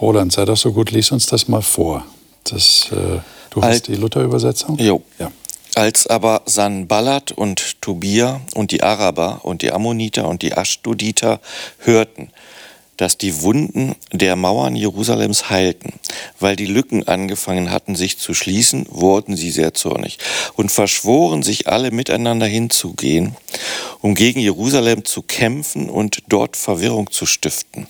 [0.00, 2.06] Roland, sei doch so gut, lies uns das mal vor.
[2.44, 4.78] Das, äh, du Alt- hast die Luther-Übersetzung?
[4.78, 5.02] Jo.
[5.18, 5.30] Ja.
[5.78, 11.38] Als aber Sanballat und Tobia und die Araber und die Ammoniter und die Aschdoditer
[11.78, 12.32] hörten,
[12.98, 15.94] dass die Wunden der Mauern Jerusalems heilten,
[16.38, 20.18] weil die Lücken angefangen hatten, sich zu schließen, wurden sie sehr zornig
[20.54, 23.36] und verschworen sich alle miteinander hinzugehen,
[24.00, 27.86] um gegen Jerusalem zu kämpfen und dort Verwirrung zu stiften.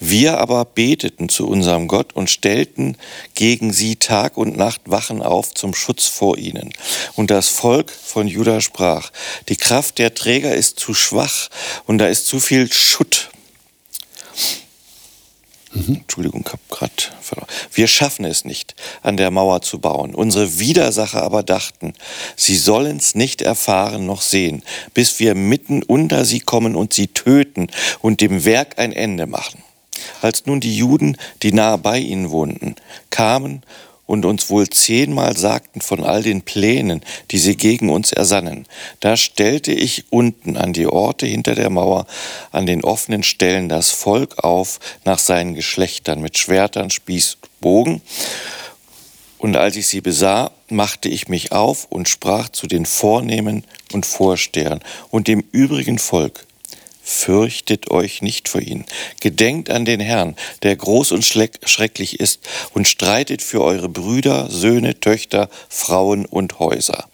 [0.00, 2.96] Wir aber beteten zu unserem Gott und stellten
[3.34, 6.72] gegen sie Tag und Nacht Wachen auf zum Schutz vor ihnen.
[7.16, 9.10] Und das Volk von Juda sprach,
[9.50, 11.50] die Kraft der Träger ist zu schwach
[11.86, 13.30] und da ist zu viel Schutt.
[15.74, 17.48] Entschuldigung, ich hab grad verloren.
[17.72, 20.14] Wir schaffen es nicht, an der Mauer zu bauen.
[20.14, 21.92] Unsere Widersacher aber dachten,
[22.36, 24.62] sie sollen's nicht erfahren noch sehen,
[24.94, 27.68] bis wir mitten unter sie kommen und sie töten
[28.00, 29.62] und dem Werk ein Ende machen.
[30.22, 32.76] Als nun die Juden, die nahe bei ihnen wohnten,
[33.10, 33.62] kamen
[34.08, 38.66] und uns wohl zehnmal sagten von all den Plänen, die sie gegen uns ersannen.
[39.00, 42.06] Da stellte ich unten an die Orte hinter der Mauer,
[42.50, 48.00] an den offenen Stellen das Volk auf nach seinen Geschlechtern mit Schwertern, Spieß, Bogen
[49.36, 54.06] Und als ich sie besah, machte ich mich auf und sprach zu den Vornehmen und
[54.06, 56.47] Vorstehern und dem übrigen Volk.
[57.10, 58.84] Fürchtet euch nicht vor ihnen.
[59.20, 62.40] Gedenkt an den Herrn, der groß und schrecklich ist,
[62.74, 67.08] und streitet für eure Brüder, Söhne, Töchter, Frauen und Häuser.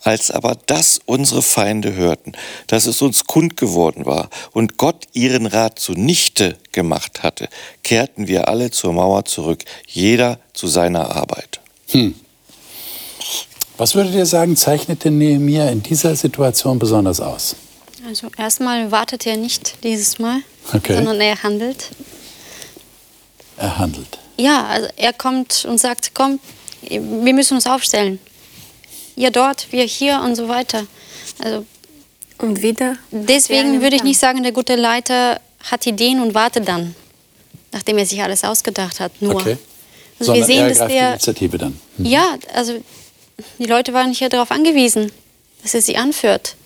[0.00, 2.32] Als aber das unsere Feinde hörten,
[2.68, 7.50] dass es uns kund geworden war und Gott ihren Rat zunichte gemacht hatte,
[7.82, 11.60] kehrten wir alle zur Mauer zurück, jeder zu seiner Arbeit.
[11.88, 12.14] Hm.
[13.76, 17.56] Was würdet ihr sagen, zeichnet denn Nehemiah in dieser Situation besonders aus?
[18.10, 20.42] Also erstmal wartet er nicht dieses Mal,
[20.74, 20.94] okay.
[20.94, 21.86] sondern er handelt.
[23.56, 24.18] Er handelt.
[24.36, 26.40] Ja, also er kommt und sagt, komm,
[26.82, 27.00] wir
[27.32, 28.18] müssen uns aufstellen
[29.20, 30.86] ihr dort, wir hier und so weiter.
[31.38, 31.64] Also
[32.38, 32.96] und wieder?
[33.10, 36.94] Deswegen würde ich nicht sagen, der gute Leiter hat Ideen und wartet dann,
[37.70, 39.12] nachdem er sich alles ausgedacht hat.
[39.20, 39.34] Nur.
[39.34, 39.58] Okay.
[40.18, 41.78] Also wir sehen, dass der die Initiative dann.
[41.98, 42.06] Mhm.
[42.06, 42.74] Ja, also
[43.58, 45.12] die Leute waren hier darauf angewiesen,
[45.62, 46.56] dass er sie anführt.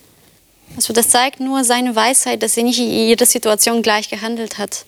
[0.76, 4.84] Also das zeigt nur seine Weisheit, dass er nicht in jeder Situation gleich gehandelt hat.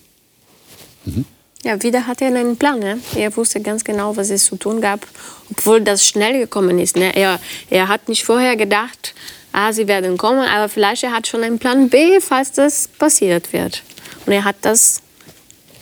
[1.05, 1.25] Mhm.
[1.63, 2.79] Ja, wieder hatte er einen Plan.
[2.79, 3.01] Ne?
[3.15, 5.07] Er wusste ganz genau, was es zu tun gab,
[5.51, 6.97] obwohl das schnell gekommen ist.
[6.97, 7.15] Ne?
[7.17, 9.15] Er, er hat nicht vorher gedacht,
[9.53, 13.53] ah, sie werden kommen, aber vielleicht er hat schon einen Plan B, falls das passiert
[13.53, 13.83] wird.
[14.27, 15.03] Und er hat das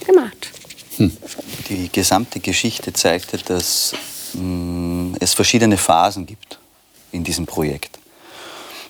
[0.07, 0.51] gemacht.
[0.97, 1.13] Hm.
[1.69, 3.95] Die gesamte Geschichte zeigte, dass
[4.35, 6.59] mh, mm, es verschiedene Phasen gibt
[7.13, 7.99] in diesem Projekt.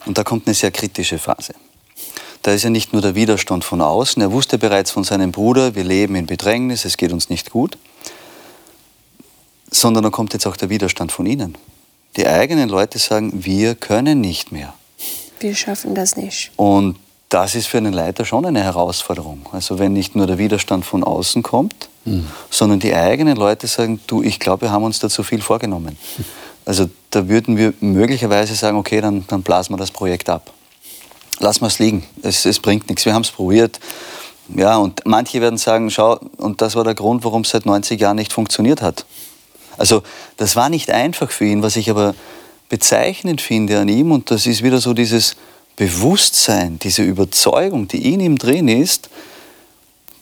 [0.07, 1.55] Und da kommt eine sehr kritische Phase.
[2.43, 4.21] Da ist ja nicht nur der Widerstand von außen.
[4.21, 7.79] Er wusste bereits von seinem Bruder, wir leben in Bedrängnis, es geht uns nicht gut.
[9.71, 11.57] Sondern da kommt jetzt auch der Widerstand von ihnen.
[12.17, 14.75] Die eigenen Leute sagen, wir können nicht mehr.
[15.40, 16.53] Wir schaffen das nicht.
[16.57, 16.97] Und
[17.29, 19.47] das ist für einen Leiter schon eine Herausforderung.
[19.51, 22.29] Also wenn nicht nur der Widerstand von außen kommt, mhm.
[22.51, 25.97] sondern die eigenen Leute sagen, du, ich glaube, wir haben uns da zu viel vorgenommen.
[26.64, 30.53] Also da würden wir möglicherweise sagen, okay, dann, dann blasen wir das Projekt ab
[31.40, 32.05] lassen wir es liegen.
[32.22, 33.05] Es, bringt nichts.
[33.05, 33.81] Wir haben es probiert.
[34.55, 38.00] Ja, und manche werden sagen, schau, und das war der Grund, warum es seit 90
[38.00, 39.07] Jahren nicht funktioniert hat.
[39.79, 40.03] Also
[40.37, 42.14] das war nicht einfach für ihn, was ich aber
[42.68, 45.37] bezeichnend finde an ihm, und das ist wieder so dieses
[45.77, 49.09] Bewusstsein, diese Überzeugung, die in ihm drin ist,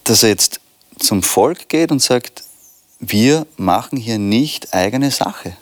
[0.05, 0.61] dass er jetzt
[0.99, 2.45] zum Volk geht und sagt,
[3.01, 5.57] wir machen hier nicht eigene Sache.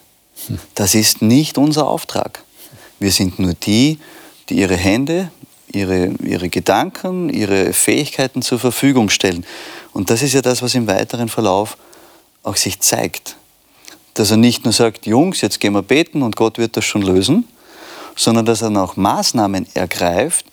[0.74, 2.42] Das ist nicht unser Auftrag.
[2.98, 3.98] Wir sind nur die,
[4.48, 5.30] die ihre Hände
[5.72, 9.44] ihre, ihre Gedanken, ihre Fähigkeiten zur Verfügung stellen.
[9.92, 11.76] Und das ist ja das, was im weiteren Verlauf
[12.42, 13.36] auch sich zeigt.
[14.14, 17.02] Dass er nicht nur sagt, Jungs, jetzt gehen wir beten und Gott wird das schon
[17.02, 17.46] lösen,
[18.16, 20.46] sondern dass er auch Maßnahmen ergreift,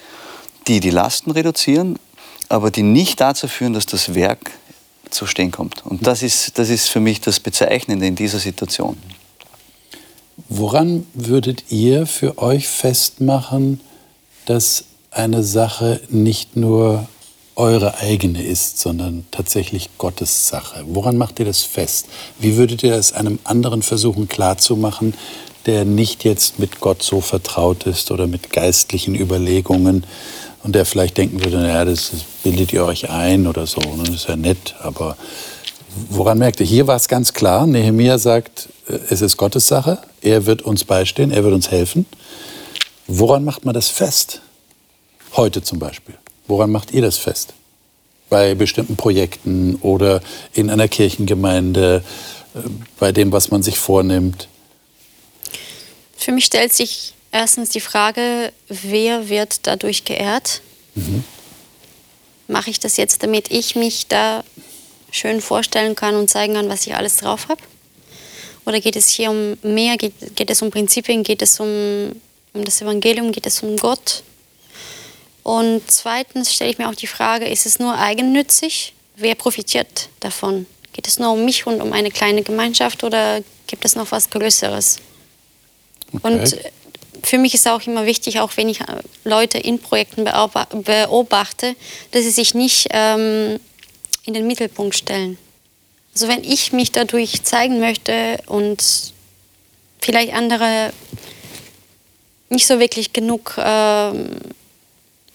[0.68, 1.98] die die Lasten reduzieren,
[2.50, 4.52] aber die nicht dazu führen, dass das Werk
[5.10, 5.86] zu stehen kommt.
[5.86, 8.98] Und das ist, das ist für mich das Bezeichnende in dieser Situation.
[10.50, 13.82] Woran würdet ihr für euch festmachen,
[14.46, 17.08] dass eine Sache nicht nur
[17.56, 20.84] eure eigene ist, sondern tatsächlich Gottes Sache.
[20.88, 22.08] Woran macht ihr das fest?
[22.40, 25.16] Wie würdet ihr es einem anderen versuchen klarzumachen,
[25.66, 30.06] der nicht jetzt mit Gott so vertraut ist oder mit geistlichen Überlegungen
[30.64, 32.12] und der vielleicht denken würde, naja, das,
[32.44, 35.18] bildet ihr euch ein oder so, das ist ja nett, aber
[36.10, 36.66] woran merkt ihr?
[36.66, 40.84] Hier war es ganz klar, Nehemiah sagt, äh, es ist Gottes Sache, er wird uns
[40.84, 42.06] beistehen, er wird uns helfen.
[43.08, 44.42] Woran macht man das fest?
[45.36, 46.16] Heute zum Beispiel.
[46.48, 47.54] Woran macht ihr das fest?
[48.30, 50.22] Bei bestimmten Projekten oder
[50.54, 52.04] in einer Kirchengemeinde,
[52.54, 52.60] äh,
[53.00, 54.48] bei dem, was man sich vornimmt?
[56.18, 60.62] Für mich stellt sich erstens die Frage, wer wird dadurch geehrt?
[60.96, 61.24] Mhm.
[62.48, 64.44] Mache ich das jetzt, damit ich mich da
[65.12, 67.62] schön vorstellen kann und zeigen kann, was ich alles drauf habe?
[68.66, 69.98] Oder geht es hier um mehr?
[69.98, 71.24] Geht, geht es um Prinzipien?
[71.24, 72.12] Geht es um,
[72.54, 73.32] um das Evangelium?
[73.32, 74.24] Geht es um Gott?
[75.44, 78.94] Und zweitens stelle ich mir auch die Frage, ist es nur eigennützig?
[79.16, 80.66] Wer profitiert davon?
[80.92, 84.30] Geht es nur um mich und um eine kleine Gemeinschaft oder gibt es noch was
[84.30, 84.98] Größeres?
[86.12, 86.28] Okay.
[86.28, 86.72] Und äh,
[87.24, 88.86] für mich ist auch immer wichtig, auch wenn ich äh,
[89.24, 91.76] Leute in Projekten beobachte,
[92.12, 93.60] dass sie sich nicht ähm,
[94.28, 95.40] in den Mittelpunkt stellen.
[96.14, 99.14] Also wenn ich mich dadurch zeigen möchte und
[100.00, 100.94] vielleicht andere
[102.50, 104.30] nicht so wirklich genug ähm,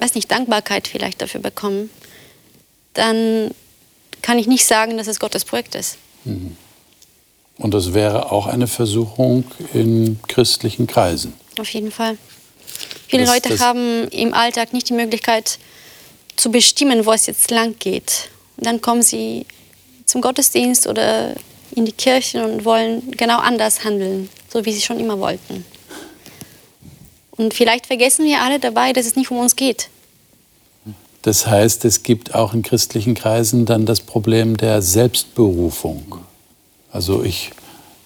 [0.03, 1.89] weiß nicht, Dankbarkeit vielleicht dafür bekommen,
[2.95, 3.53] dann
[4.21, 5.97] kann ich nicht sagen, dass es Gottes Projekt ist.
[6.25, 6.57] Mhm.
[7.57, 11.33] Und das wäre auch eine Versuchung in christlichen Kreisen.
[11.59, 12.19] Auf jeden Fall.
[13.07, 15.59] Viele das, Leute das haben im Alltag nicht die Möglichkeit
[16.35, 18.31] zu bestimmen, wo es jetzt lang geht.
[18.57, 19.47] Dann kommen sie
[20.07, 21.35] zum Gottesdienst oder
[21.75, 25.65] in die Kirchen und wollen genau anders handeln, so wie sie schon immer wollten.
[27.33, 29.89] Und vielleicht vergessen wir alle dabei, dass es nicht um uns geht.
[31.23, 36.19] Das heißt, es gibt auch in christlichen Kreisen dann das Problem der Selbstberufung.
[36.91, 37.53] Also ich,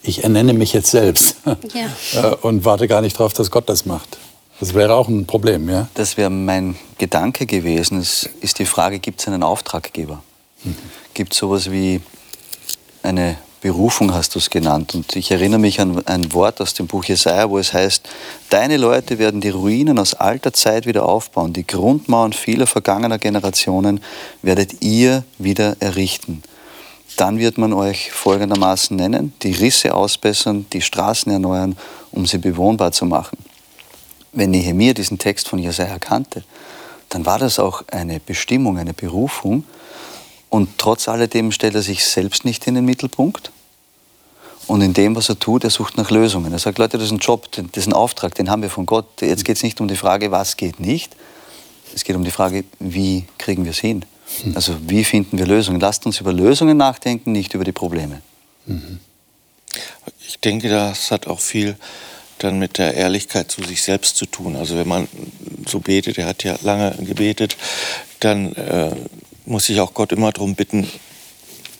[0.03, 1.37] ich ernenne mich jetzt selbst
[1.75, 2.33] ja.
[2.43, 4.19] Und warte gar nicht darauf, dass Gott das macht.
[4.61, 5.89] Das wäre auch ein Problem, ja?
[5.95, 7.99] Das wäre mein Gedanke gewesen.
[7.99, 10.23] Es ist die Frage, gibt es einen Auftraggeber?
[11.15, 12.01] Gibt es sowas wie
[13.03, 14.95] eine Berufung, hast du es genannt.
[14.95, 18.09] Und ich erinnere mich an ein Wort aus dem Buch Jesaja, wo es heißt,
[18.51, 24.01] deine Leute werden die Ruinen aus alter Zeit wieder aufbauen, die Grundmauern vieler vergangener Generationen
[24.43, 26.43] werdet ihr wieder errichten.
[27.17, 31.77] Dann wird man euch folgendermaßen nennen, die Risse ausbessern, die Straßen erneuern,
[32.13, 33.39] um sie bewohnbar zu machen
[34.37, 36.45] wenn Nehemiah diesen Text von Jesaja kannte,
[37.09, 39.65] dann war das auch eine Bestimmung, eine Berufung.
[40.49, 43.51] Und trotz alledem stellt er sich selbst nicht in den Mittelpunkt.
[44.67, 46.53] Und in dem, was er tut, er sucht nach Lösungen.
[46.53, 48.85] Er sagt, Leute, das ist ein Job, das ist ein Auftrag, den haben wir von
[48.85, 49.07] Gott.
[49.21, 51.15] Jetzt geht es nicht um die Frage, was geht nicht.
[51.95, 54.05] Es geht um die Frage, wie kriegen wir es hin?
[54.43, 54.57] Hm.
[54.57, 55.81] Also wie finden wir Lösungen?
[55.81, 58.23] Lasst uns über Lösungen nachdenken, nicht über die Probleme.
[58.67, 58.99] Mhm.
[60.27, 61.77] Ich denke, das hat auch viel
[62.39, 64.57] dann mit der Ehrlichkeit zu sich selbst zu tun.
[64.57, 65.09] Also wenn man
[65.67, 67.57] so betet, er hat ja lange gebetet,
[68.21, 68.95] dann äh,
[69.47, 70.87] muss ich auch Gott immer darum bitten,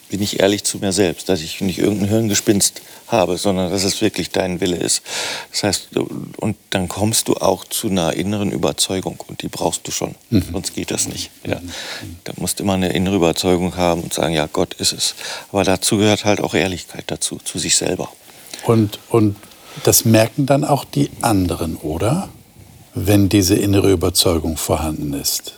[0.09, 4.01] bin ich ehrlich zu mir selbst, dass ich nicht irgendein Hirngespinst habe, sondern dass es
[4.01, 5.03] wirklich dein Wille ist.
[5.51, 5.89] Das heißt,
[6.37, 10.45] und dann kommst du auch zu einer inneren Überzeugung und die brauchst du schon, mhm.
[10.53, 11.31] sonst geht das nicht.
[11.45, 11.61] Ja.
[12.25, 15.15] Da musst du immer eine innere Überzeugung haben und sagen, ja, Gott ist es.
[15.51, 18.09] Aber dazu gehört halt auch Ehrlichkeit dazu, zu sich selber.
[18.65, 19.37] Und, und
[19.83, 22.29] das merken dann auch die anderen, oder?
[22.95, 25.55] Wenn diese innere Überzeugung vorhanden ist.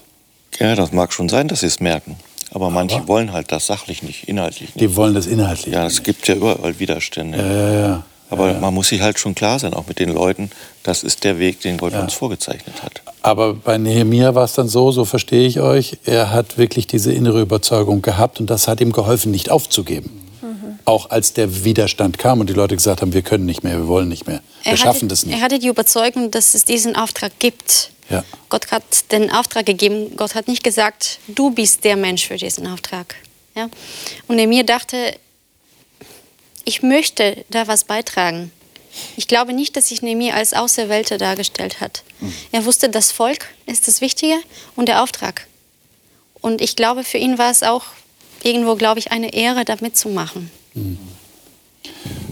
[0.58, 2.16] Ja, das mag schon sein, dass sie es merken.
[2.50, 4.80] Aber manche Aber wollen halt das sachlich nicht, inhaltlich nicht.
[4.80, 7.38] Die wollen das inhaltlich Ja, es gibt ja überall Widerstände.
[7.38, 8.02] Ja, ja, ja.
[8.30, 10.50] Aber ja, man muss sich halt schon klar sein, auch mit den Leuten,
[10.82, 13.02] das ist der Weg, den Gott uns vorgezeichnet hat.
[13.22, 17.12] Aber bei Nehemiah war es dann so, so verstehe ich euch, er hat wirklich diese
[17.12, 20.28] innere Überzeugung gehabt und das hat ihm geholfen, nicht aufzugeben
[20.88, 23.88] auch als der Widerstand kam und die Leute gesagt haben, wir können nicht mehr, wir
[23.88, 25.36] wollen nicht mehr, wir er schaffen das nicht.
[25.36, 27.90] Er hatte die Überzeugung, dass es diesen Auftrag gibt.
[28.10, 28.24] Ja.
[28.48, 30.16] Gott hat den Auftrag gegeben.
[30.16, 33.14] Gott hat nicht gesagt, du bist der Mensch für diesen Auftrag.
[33.54, 33.68] Ja?
[34.26, 35.14] Und er mir dachte,
[36.64, 38.50] ich möchte da was beitragen.
[39.16, 42.02] Ich glaube nicht, dass sich Nehemiah als Auserwählte dargestellt hat.
[42.20, 42.32] Mhm.
[42.52, 44.36] Er wusste, das Volk ist das Wichtige
[44.76, 45.46] und der Auftrag.
[46.40, 47.84] Und ich glaube, für ihn war es auch
[48.42, 50.50] irgendwo, glaube ich, eine Ehre, da mitzumachen.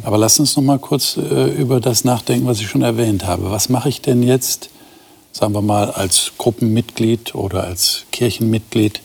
[0.03, 3.51] Aber lass uns noch mal kurz äh, über das nachdenken, was ich schon erwähnt habe.
[3.51, 4.71] Was mache ich denn jetzt,
[5.37, 9.03] sagen wir mal, als Gruppenmitglied oder als Kirchenmitglied,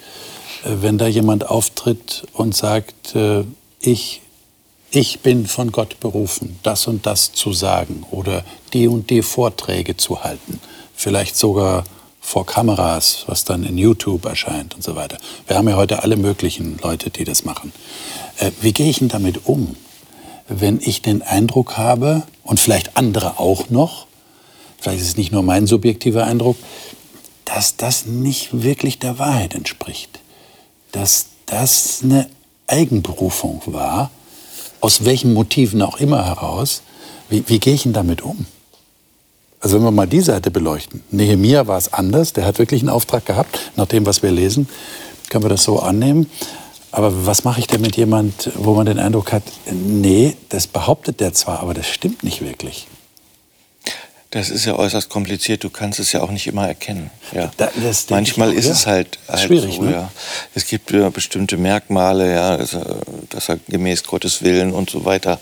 [0.64, 3.44] äh, wenn da jemand auftritt und sagt, äh,
[3.82, 4.22] ich,
[4.92, 9.98] ich bin von Gott berufen, das und das zu sagen oder die und die Vorträge
[9.98, 10.62] zu halten,
[10.96, 11.84] vielleicht sogar
[12.22, 15.18] vor Kameras, was dann in YouTube erscheint und so weiter.
[15.48, 17.74] Wir haben ja heute alle möglichen Leute, die das machen.
[18.38, 19.76] Äh, wie gehe ich denn damit um,
[20.48, 24.08] wenn ich den Eindruck habe, und vielleicht andere auch noch,
[24.82, 26.58] vielleicht ist es nicht nur mein subjektiver Eindruck,
[27.46, 30.20] dass das nicht wirklich der Wahrheit entspricht.
[30.92, 32.30] Dass das eine
[32.68, 34.12] Eigenberufung war,
[34.80, 36.82] aus welchen Motiven auch immer heraus.
[37.30, 38.46] Wie, wie gehe ich denn damit um?
[39.60, 41.04] Also wenn wir mal die Seite beleuchten.
[41.12, 44.68] Nehemia war es anders, der hat wirklich einen Auftrag gehabt, nach dem, was wir lesen,
[45.30, 46.30] können wir das so annehmen.
[46.92, 51.20] Aber was mache ich denn mit jemand, wo man den Eindruck hat, nee, das behauptet
[51.20, 52.88] der zwar, aber das stimmt nicht wirklich.
[54.32, 55.64] Das ist ja äußerst kompliziert.
[55.64, 57.10] Du kannst es ja auch nicht immer erkennen.
[57.34, 57.52] Ja.
[57.58, 58.72] Das, Manchmal ist ja.
[58.72, 59.76] es halt, halt schwierig.
[59.76, 59.92] So, ne?
[59.92, 60.12] ja.
[60.56, 65.40] Es gibt ja bestimmte Merkmale, ja, dass er gemäß Gottes Willen und so weiter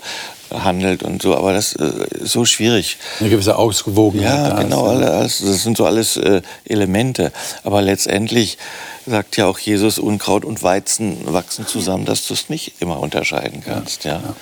[0.50, 1.36] handelt und so.
[1.36, 2.96] Aber das äh, ist so schwierig.
[3.20, 4.50] Eine gewisse Ausgewogenheit.
[4.50, 4.86] Ja, genau.
[4.86, 7.32] Alles, das sind so alles äh, Elemente.
[7.62, 8.58] Aber letztendlich
[9.06, 13.62] sagt ja auch Jesus, Unkraut und Weizen wachsen zusammen, dass du es nicht immer unterscheiden
[13.64, 14.04] kannst.
[14.04, 14.14] Ja.
[14.14, 14.36] ja.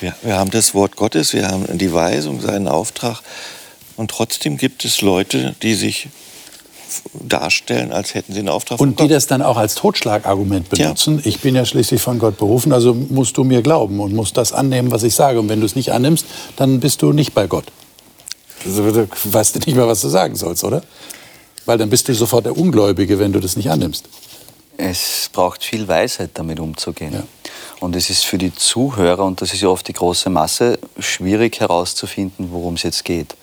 [0.00, 3.20] Wir, wir haben das Wort Gottes, wir haben die Weisung, seinen Auftrag.
[3.98, 6.08] Und trotzdem gibt es Leute, die sich
[7.12, 11.16] darstellen, als hätten sie einen Auftrag Und die das dann auch als Totschlagargument benutzen.
[11.16, 11.26] Ja.
[11.26, 14.52] Ich bin ja schließlich von Gott berufen, also musst du mir glauben und musst das
[14.52, 15.40] annehmen, was ich sage.
[15.40, 17.64] Und wenn du es nicht annimmst, dann bist du nicht bei Gott.
[18.64, 20.82] Also, weißt du nicht mehr, was du sagen sollst, oder?
[21.66, 24.08] Weil dann bist du sofort der Ungläubige, wenn du das nicht annimmst.
[24.76, 27.14] Es braucht viel Weisheit, damit umzugehen.
[27.14, 27.24] Ja.
[27.80, 31.58] Und es ist für die Zuhörer, und das ist ja oft die große Masse, schwierig
[31.58, 33.34] herauszufinden, worum es jetzt geht.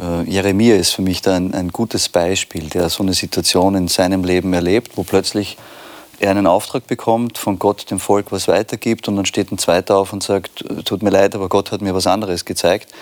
[0.00, 3.88] Äh, Jeremia ist für mich da ein, ein, gutes Beispiel, der so eine Situation in
[3.88, 5.56] seinem Leben erlebt, wo plötzlich
[6.18, 9.96] er einen Auftrag bekommt, von Gott dem Volk was weitergibt und dann steht ein Zweiter
[9.96, 12.92] auf und sagt, tut mir leid, aber Gott hat mir was anderes gezeigt.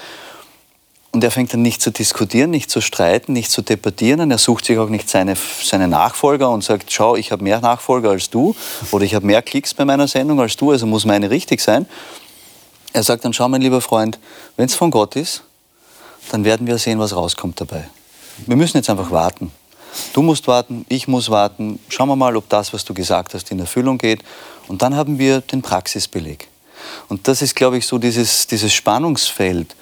[1.12, 4.30] Und er fängt dann nicht zu diskutieren, nicht zu streiten, nicht zu debattieren.
[4.30, 8.10] er sucht sich auch nicht seine, seine Nachfolger und sagt, schau, ich habe mehr Nachfolger
[8.10, 8.54] als du
[8.92, 11.86] oder ich habe mehr Klicks bei meiner Sendung als du, also muss meine richtig sein.
[12.92, 14.18] Er sagt dann, schau, mein lieber Freund,
[14.56, 15.42] wenn es von Gott ist,
[16.30, 17.88] dann werden wir sehen, was rauskommt dabei.
[18.46, 19.52] Wir müssen jetzt einfach warten.
[20.12, 21.78] Du musst warten, ich muss warten.
[21.88, 24.22] Schauen wir mal, ob das, was du gesagt hast, in Erfüllung geht.
[24.68, 26.48] Und dann haben wir den Praxisbeleg.
[27.08, 29.74] Und das ist, glaube ich, so dieses, dieses Spannungsfeld.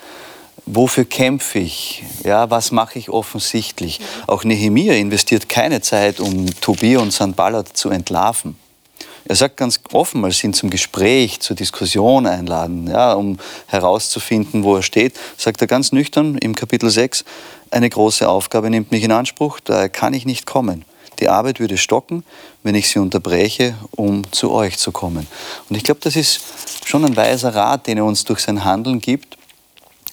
[0.67, 2.03] Wofür kämpfe ich?
[2.25, 4.01] Ja, was mache ich offensichtlich?
[4.27, 8.57] Auch Nehemiah investiert keine Zeit, um Tobia und Sanballat zu entlarven.
[9.29, 14.77] Er sagt ganz offen, mal ihn zum Gespräch, zur Diskussion einladen, ja, um herauszufinden, wo
[14.77, 15.15] er steht.
[15.37, 17.25] Sagt er ganz nüchtern im Kapitel 6,
[17.71, 20.87] eine große Aufgabe nimmt mich in Anspruch, daher kann ich nicht kommen.
[21.19, 22.25] Die Arbeit würde stocken,
[22.63, 25.27] wenn ich sie unterbreche, um zu euch zu kommen.
[25.69, 26.41] Und ich glaube, das ist
[26.87, 29.37] schon ein weiser Rat, den er uns durch sein Handeln gibt.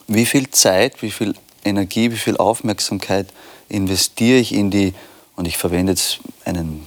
[0.08, 3.28] Wie viel Zeit, wie viel Energie, wie viel Aufmerksamkeit
[3.70, 4.94] investiere ich in die,
[5.38, 6.86] und ich verwende jetzt einen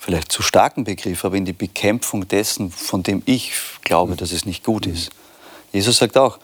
[0.00, 4.46] vielleicht zu starken Begriff, aber in die Bekämpfung dessen, von dem ich glaube, dass es
[4.46, 5.10] nicht gut ist.
[5.72, 6.38] Jesus sagt auch,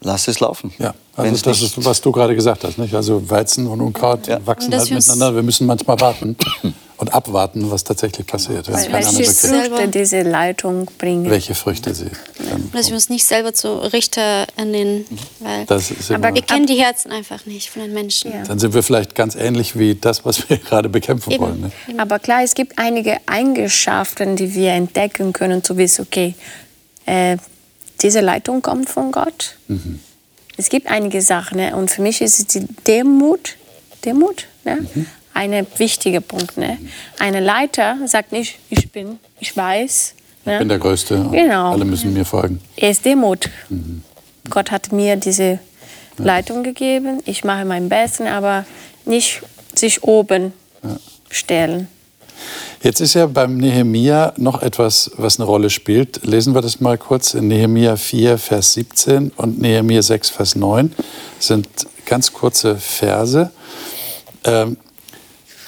[0.00, 0.72] lass es laufen.
[0.78, 2.78] Ja, also das ist, was du gerade gesagt hast.
[2.78, 2.94] Nicht?
[2.94, 4.44] Also Weizen und Unkraut ja.
[4.46, 5.34] wachsen halt miteinander.
[5.34, 6.36] Wir müssen manchmal warten
[7.02, 8.68] und abwarten, was tatsächlich passiert.
[8.68, 11.28] Das Weil welche Früchte diese Leitung bringen.
[11.28, 12.12] Welche Früchte sie.
[12.48, 15.04] Dann dass wir uns nicht selber zu Richter ernennen.
[15.40, 15.66] Weil
[16.14, 18.32] aber wir kennen die Herzen einfach nicht von den Menschen.
[18.32, 18.44] Ja.
[18.44, 21.42] Dann sind wir vielleicht ganz ähnlich wie das, was wir gerade bekämpfen Eben.
[21.42, 21.60] wollen.
[21.60, 21.72] Ne?
[21.98, 26.36] Aber klar, es gibt einige Eigenschaften, die wir entdecken können, zu wissen, okay,
[27.06, 27.36] äh,
[28.00, 29.56] diese Leitung kommt von Gott.
[29.66, 29.98] Mhm.
[30.56, 31.74] Es gibt einige Sachen ne?
[31.74, 33.56] und für mich ist es die Demut,
[34.04, 34.86] Demut ne?
[34.94, 36.56] Mhm ein wichtiger Punkt.
[36.56, 36.78] Ne?
[37.18, 40.14] Eine Leiter sagt nicht, ich bin, ich weiß.
[40.44, 40.54] Ne?
[40.54, 41.26] Ich bin der Größte.
[41.30, 41.72] Genau.
[41.72, 42.60] Alle müssen mir folgen.
[42.76, 43.48] Er ist Demut.
[43.68, 44.02] Mhm.
[44.50, 45.58] Gott hat mir diese
[46.18, 47.20] Leitung gegeben.
[47.24, 48.64] Ich mache mein Bestes, aber
[49.04, 49.42] nicht
[49.74, 50.96] sich oben ja.
[51.30, 51.88] stellen.
[52.82, 56.24] Jetzt ist ja beim Nehemia noch etwas, was eine Rolle spielt.
[56.26, 60.92] Lesen wir das mal kurz in Nehemia 4, Vers 17 und Nehemia 6, Vers 9.
[61.36, 61.68] Das sind
[62.06, 63.52] ganz kurze Verse.
[64.44, 64.76] Ähm,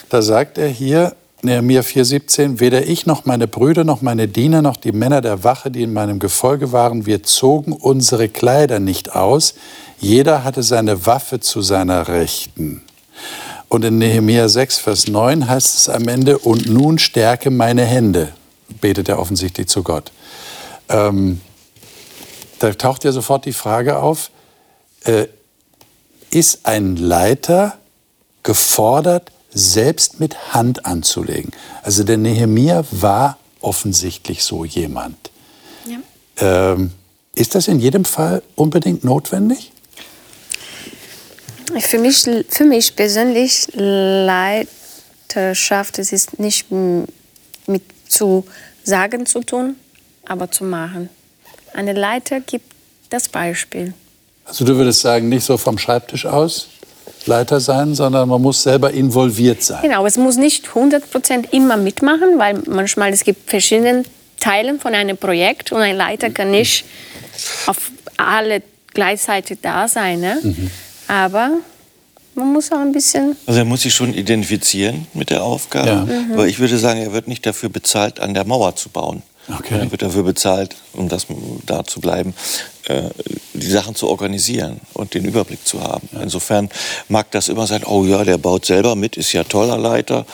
[0.08, 4.76] da sagt er hier, Nehemiah 4,17, weder ich noch meine Brüder noch meine Diener noch
[4.76, 9.54] die Männer der Wache, die in meinem Gefolge waren, wir zogen unsere Kleider nicht aus.
[10.00, 12.82] Jeder hatte seine Waffe zu seiner Rechten.
[13.68, 18.32] Und in Nehemiah 6, Vers 9 heißt es am Ende, und nun stärke meine Hände,
[18.80, 20.12] betet er offensichtlich zu Gott.
[20.88, 21.40] Ähm,
[22.58, 24.30] da taucht ja sofort die Frage auf,
[25.04, 25.26] äh,
[26.30, 27.76] ist ein Leiter
[28.42, 31.52] gefordert, selbst mit Hand anzulegen.
[31.82, 35.30] Also der Nehemia war offensichtlich so jemand.
[35.86, 35.98] Ja.
[36.38, 36.92] Ähm,
[37.34, 39.72] ist das in jedem Fall unbedingt notwendig?
[41.80, 48.44] Für mich, für mich persönlich Leiterschaft, es ist nicht mit zu
[48.84, 49.74] sagen zu tun,
[50.24, 51.08] aber zu machen.
[51.72, 52.72] Eine Leiter gibt
[53.10, 53.94] das Beispiel.
[54.44, 56.68] Also du würdest sagen, nicht so vom Schreibtisch aus?
[57.26, 59.82] Leiter sein, sondern man muss selber involviert sein.
[59.82, 64.04] Genau, es muss nicht 100% immer mitmachen, weil manchmal es gibt verschiedene
[64.40, 66.84] Teile von einem Projekt und ein Leiter kann nicht
[67.66, 70.20] auf alle gleichzeitig da sein.
[70.20, 70.38] Ne?
[70.42, 70.70] Mhm.
[71.08, 71.50] Aber
[72.34, 73.37] man muss auch ein bisschen.
[73.46, 75.88] Also er muss sich schon identifizieren mit der Aufgabe.
[75.88, 76.04] Ja.
[76.04, 76.32] Mhm.
[76.32, 79.22] Aber ich würde sagen, er wird nicht dafür bezahlt, an der Mauer zu bauen.
[79.48, 79.78] Okay.
[79.78, 81.26] Er wird dafür bezahlt, um das
[81.66, 82.35] da zu bleiben,
[82.85, 83.11] äh,
[83.52, 86.09] die Sachen zu organisieren und den Überblick zu haben.
[86.12, 86.22] Ja.
[86.22, 86.70] Insofern
[87.09, 90.24] mag das immer sein, oh ja, der baut selber mit, ist ja toller Leiter,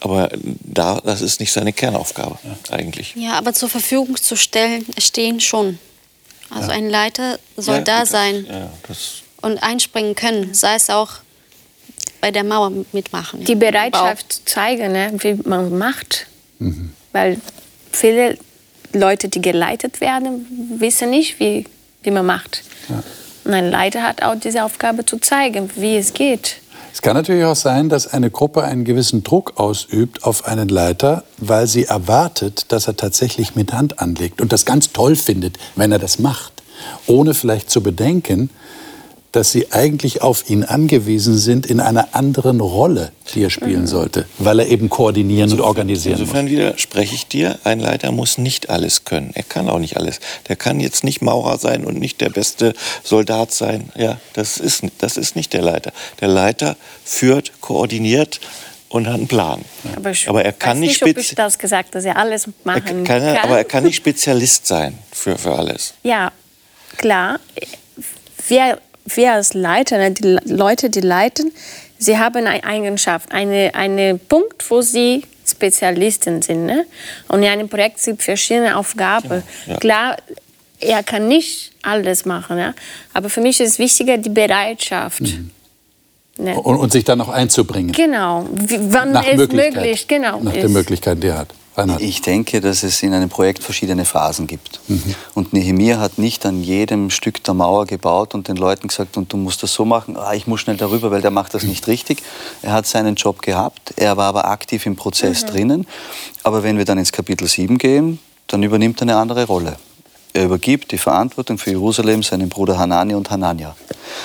[0.00, 2.74] aber da, das ist nicht seine Kernaufgabe ja.
[2.74, 3.14] eigentlich.
[3.16, 5.78] Ja, aber zur Verfügung zu stellen, stehen schon.
[6.50, 6.76] Also ja.
[6.76, 8.46] ein Leiter soll da sein
[9.42, 11.10] und einspringen können, sei es auch
[12.20, 13.44] bei der Mauer mitmachen.
[13.44, 16.26] Die Bereitschaft zeigen, ne, wie man macht.
[16.58, 16.92] Mhm.
[17.12, 17.40] Weil
[17.92, 18.38] viele
[18.92, 21.64] Leute, die geleitet werden, wissen nicht, wie,
[22.02, 22.62] wie man macht.
[22.88, 23.02] Ja.
[23.44, 26.56] Und ein Leiter hat auch diese Aufgabe zu zeigen, wie es geht.
[26.92, 31.24] Es kann natürlich auch sein, dass eine Gruppe einen gewissen Druck ausübt auf einen Leiter,
[31.36, 35.92] weil sie erwartet, dass er tatsächlich mit Hand anlegt und das ganz toll findet, wenn
[35.92, 36.52] er das macht,
[37.06, 38.50] ohne vielleicht zu bedenken,
[39.32, 43.86] dass sie eigentlich auf ihn angewiesen sind in einer anderen Rolle, die er spielen mhm.
[43.86, 46.52] sollte, weil er eben koordinieren insofern, und organisieren insofern muss.
[46.52, 49.30] Insofern widerspreche ich dir, ein Leiter muss nicht alles können.
[49.34, 50.20] Er kann auch nicht alles.
[50.48, 52.74] Der kann jetzt nicht Maurer sein und nicht der beste
[53.04, 53.90] Soldat sein.
[53.96, 55.92] Ja, das ist, das ist nicht der Leiter.
[56.20, 58.40] Der Leiter führt, koordiniert,
[58.88, 59.64] und hat einen Plan.
[59.96, 62.46] Aber, ich aber er kann weiß nicht, nicht ob ich das gesagt, dass er alles
[62.46, 63.36] er machen kann, kann.
[63.36, 65.94] aber er kann nicht Spezialist sein für, für alles.
[66.02, 66.32] Ja,
[66.96, 67.38] klar.
[68.46, 68.78] Wir,
[69.16, 71.52] wir als Leiter, ne, die Leute, die leiten,
[71.98, 76.66] sie haben eine Eigenschaft, einen eine Punkt, wo sie Spezialisten sind.
[76.66, 76.86] Ne?
[77.28, 79.42] Und in einem Projekt gibt es verschiedene Aufgaben.
[79.66, 79.78] Ja, ja.
[79.78, 80.16] Klar,
[80.80, 82.74] er kann nicht alles machen, ne?
[83.12, 85.20] aber für mich ist wichtiger die Bereitschaft.
[85.20, 85.50] Mhm.
[86.38, 86.54] Ne?
[86.54, 87.92] Und, und sich dann auch einzubringen.
[87.92, 90.62] Genau, wann Nach es möglich genau Nach ist.
[90.62, 91.48] der Möglichkeit, die er hat.
[91.78, 92.00] Reinhard.
[92.00, 94.80] Ich denke, dass es in einem Projekt verschiedene Phasen gibt.
[95.34, 99.32] Und Nehemiah hat nicht an jedem Stück der Mauer gebaut und den Leuten gesagt, und
[99.32, 101.86] du musst das so machen, ah, ich muss schnell darüber, weil der macht das nicht
[101.86, 102.22] richtig.
[102.62, 105.86] Er hat seinen Job gehabt, er war aber aktiv im Prozess drinnen.
[106.42, 108.18] Aber wenn wir dann ins Kapitel 7 gehen,
[108.48, 109.76] dann übernimmt er eine andere Rolle.
[110.32, 113.74] Er übergibt die Verantwortung für Jerusalem seinem Bruder Hanani und Hanania.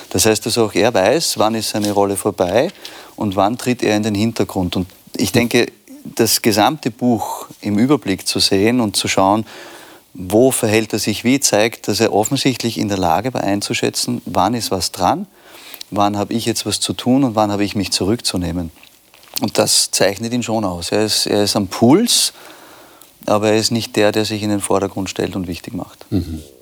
[0.10, 2.70] Das heißt also auch er weiß, wann ist seine Rolle vorbei
[3.16, 4.76] und wann tritt er in den Hintergrund.
[4.76, 5.68] Und ich denke,
[6.04, 9.46] das gesamte Buch im Überblick zu sehen und zu schauen,
[10.14, 14.54] wo verhält er sich wie, zeigt, dass er offensichtlich in der Lage war einzuschätzen, wann
[14.54, 15.28] ist was dran,
[15.90, 18.72] wann habe ich jetzt was zu tun und wann habe ich mich zurückzunehmen.
[19.42, 20.92] Und das zeichnet ihn schon aus.
[20.92, 22.34] Er ist, er ist am Puls,
[23.26, 26.06] aber er ist nicht der, der sich in den Vordergrund stellt und wichtig macht.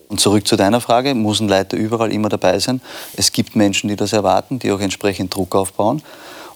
[0.08, 2.82] Und zurück zu deiner Frage, muss ein Leiter überall immer dabei sein?
[3.16, 6.02] Es gibt Menschen, die das erwarten, die auch entsprechend Druck aufbauen.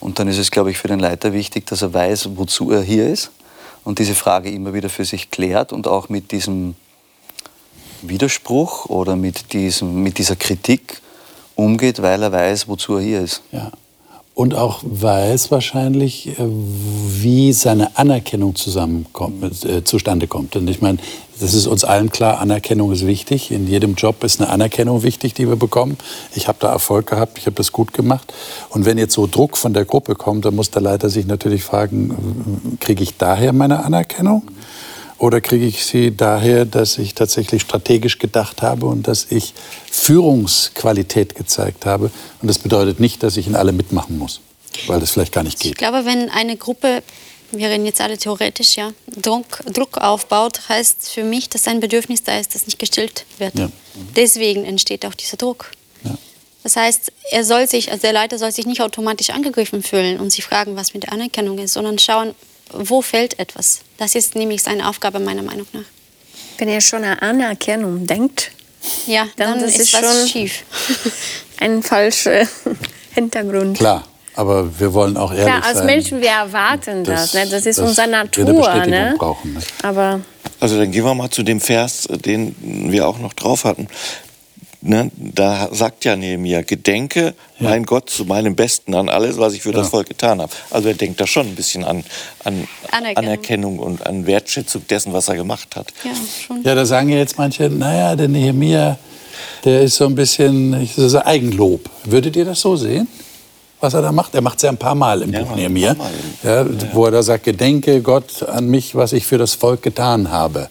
[0.05, 2.83] Und dann ist es, glaube ich, für den Leiter wichtig, dass er weiß, wozu er
[2.83, 3.31] hier ist
[3.83, 6.75] und diese Frage immer wieder für sich klärt und auch mit diesem
[8.03, 11.01] Widerspruch oder mit, diesem, mit dieser Kritik
[11.55, 13.41] umgeht, weil er weiß, wozu er hier ist.
[13.51, 13.71] Ja.
[14.35, 20.57] Und auch weiß wahrscheinlich, äh, wie seine Anerkennung zusammenkommt, äh, zustande kommt.
[20.57, 20.97] Und ich meine,
[21.39, 23.49] das ist uns allen klar, Anerkennung ist wichtig.
[23.49, 25.97] In jedem Job ist eine Anerkennung wichtig, die wir bekommen.
[26.35, 28.33] Ich habe da Erfolg gehabt, ich habe das gut gemacht.
[28.69, 31.63] Und wenn jetzt so Druck von der Gruppe kommt, dann muss der Leiter sich natürlich
[31.63, 34.43] fragen, kriege ich daher meine Anerkennung?
[35.17, 39.53] Oder kriege ich sie daher, dass ich tatsächlich strategisch gedacht habe und dass ich
[39.89, 42.11] Führungsqualität gezeigt habe?
[42.41, 44.41] Und das bedeutet nicht, dass ich in alle mitmachen muss,
[44.87, 45.77] weil das vielleicht gar nicht Ich geht.
[45.77, 47.01] glaube, wenn eine Gruppe,
[47.51, 52.23] wir reden jetzt alle theoretisch, ja, Druck, Druck aufbaut, heißt für mich, dass ein Bedürfnis
[52.23, 53.57] da ist, das nicht gestillt wird.
[53.57, 53.69] Ja.
[54.15, 55.71] Deswegen entsteht auch dieser Druck.
[56.65, 60.31] Das heißt, er soll sich, also der Leiter soll sich nicht automatisch angegriffen fühlen und
[60.31, 62.33] sich fragen, was mit der Anerkennung ist, sondern schauen,
[62.73, 63.81] wo fällt etwas.
[63.97, 65.81] Das ist nämlich seine Aufgabe meiner Meinung nach.
[66.57, 68.51] Wenn er schon an Anerkennung denkt,
[69.07, 70.63] Ja, Dann dann, ist ist, schon- schief.
[71.59, 72.45] ein falscher
[73.13, 73.77] Hintergrund.
[73.77, 74.03] Klar,
[74.35, 75.85] aber wir wollen auch ehrlich Klar, als sein.
[75.87, 77.31] Menschen, wir erwarten das.
[77.31, 77.49] dass- ne?
[77.49, 78.85] Das ist unsere wir eine Natur.
[78.87, 79.15] Ne?
[79.17, 79.59] brauchen, ne?
[79.83, 80.19] Aber
[80.59, 82.55] Also dann gehen wir mal zu dem Vers, den
[82.91, 83.87] wir auch noch drauf hatten.
[84.87, 89.63] Ne, da sagt ja Nehemiah, gedenke, mein Gott, zu meinem Besten an alles, was ich
[89.63, 89.89] für das Ja.
[89.89, 90.51] Volk getan habe.
[90.69, 92.03] Also er denkt da schon ein bisschen an,
[92.43, 93.17] an Anerkennung.
[93.17, 95.87] Anerkennung und an Wertschätzung dessen, was er gemacht hat.
[96.03, 96.11] Ja,
[96.45, 96.61] schon.
[96.63, 98.99] Ja, da sagen ja jetzt manche, naja, der Nehemia,
[99.63, 101.89] der ist so ein bisschen, ich so sagen, Eigenlob.
[102.03, 103.07] Würdet ihr das so sehen?
[103.79, 104.35] Was er da macht?
[104.35, 106.05] Er macht es ja ein paar Mal im Ja, Buch ein Nehemia, paar
[106.43, 106.65] Mal.
[106.65, 110.29] ja, wo er da sagt, gedenke Gott an mich, was ich für das Volk getan
[110.29, 110.69] habe.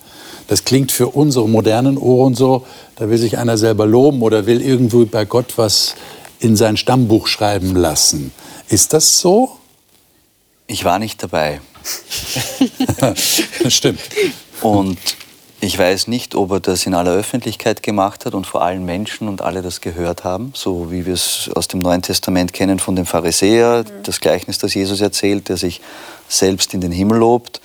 [0.48, 2.66] Das klingt für unsere modernen Ohren so,
[2.96, 5.94] da will sich einer selber loben oder will irgendwo bei Gott was
[6.38, 8.32] in sein Stammbuch schreiben lassen.
[8.68, 9.58] Ist das so?
[10.66, 11.60] Ich war nicht dabei.
[13.68, 14.00] Stimmt.
[14.60, 14.98] Und
[15.60, 19.28] ich weiß nicht, ob er das in aller Öffentlichkeit gemacht hat und vor allen Menschen
[19.28, 22.96] und alle das gehört haben, so wie wir es aus dem Neuen Testament kennen von
[22.96, 25.80] dem Pharisäer, das Gleichnis, das Jesus erzählt, der sich
[26.28, 27.62] selbst in den Himmel lobt.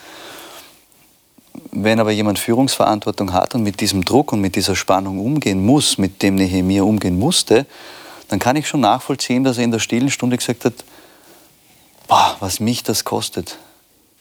[1.71, 5.97] Wenn aber jemand Führungsverantwortung hat und mit diesem Druck und mit dieser Spannung umgehen muss,
[5.97, 7.65] mit dem Nehemiah umgehen musste,
[8.27, 10.73] dann kann ich schon nachvollziehen, dass er in der stillen Stunde gesagt hat,
[12.07, 13.57] boah, was mich das kostet,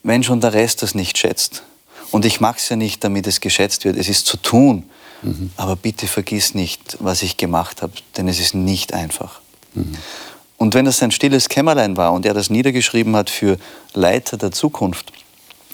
[0.03, 1.63] wenn schon der Rest das nicht schätzt.
[2.11, 3.97] Und ich mache es ja nicht, damit es geschätzt wird.
[3.97, 4.85] Es ist zu tun.
[5.57, 9.41] Aber bitte vergiss nicht, was ich gemacht habe, denn es ist nicht einfach.
[10.57, 13.59] Und wenn das sein stilles Kämmerlein war und er das niedergeschrieben hat für
[13.95, 15.13] Leiter der Zukunft,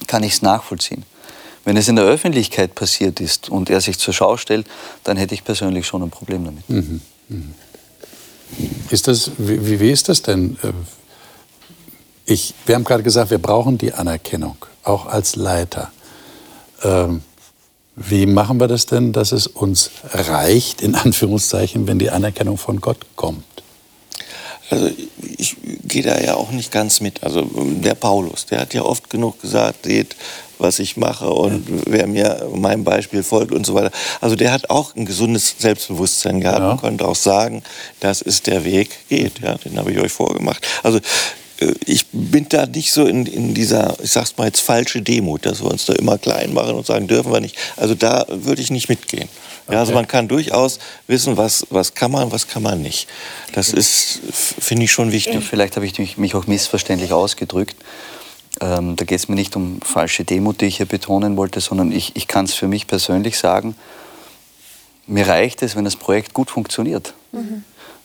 [0.07, 1.05] kann ich es nachvollziehen.
[1.65, 4.67] Wenn es in der Öffentlichkeit passiert ist und er sich zur Schau stellt,
[5.03, 6.65] dann hätte ich persönlich schon ein Problem damit.
[8.91, 10.57] Ist das, wie, wie- wie ist das denn?
[10.63, 10.73] Äh,
[12.27, 15.91] Ich, wir haben gerade gesagt, wir brauchen die Anerkennung, auch als Leiter.
[16.83, 17.21] Ähm,
[17.97, 22.81] wie machen wir das denn, dass es uns reicht, in Anführungszeichen, wenn die Anerkennung von
[22.81, 23.45] Gott kommt?
[24.71, 24.91] Also
[25.37, 27.23] ich gehe da ja auch nicht ganz mit.
[27.23, 27.43] Also
[27.83, 30.17] der Paulus, der hat ja oft genug gesagt, seht,
[30.59, 33.91] was ich mache und wer mir meinem Beispiel folgt und so weiter.
[34.21, 36.71] Also der hat auch ein gesundes Selbstbewusstsein gehabt Ja.
[36.73, 37.63] und konnte auch sagen,
[38.01, 39.41] das ist der Weg, geht.
[39.41, 40.67] Ja, den habe ich euch vorgemacht.
[40.83, 40.99] Also
[41.61, 45.47] äh, ich bin da nicht so in, in dieser, ich sag's mal jetzt, falsche Demut,
[45.47, 47.57] dass wir uns da immer klein machen und sagen, dürfen wir nicht.
[47.77, 49.29] Also da würde ich nicht mitgehen.
[49.71, 53.09] Ja, also man kann durchaus wissen, was, was kann man, was kann man nicht.
[53.55, 55.35] Das ist, finde ich, schon wichtig.
[55.35, 57.75] Ja, vielleicht habe ich mich, auch missverständlich ausgedrückt.
[58.61, 61.93] Ähm, da geht es mir nicht um falsche Demut, die ich hier betonen wollte, sondern
[61.93, 63.75] ich, ich kann es für mich persönlich sagen,
[65.07, 67.15] mir reicht es, wenn das Projekt gut funktioniert.
[67.33, 67.65] Mhm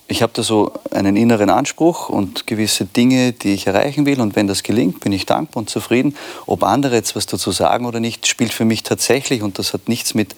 [0.10, 4.20] ich habe da so einen inneren Anspruch und gewisse Dinge, die ich erreichen will.
[4.20, 6.16] Und wenn das gelingt, bin ich dankbar und zufrieden.
[6.48, 9.88] Ob andere jetzt was dazu sagen oder nicht, spielt für mich tatsächlich, und das hat
[9.88, 10.36] nichts mit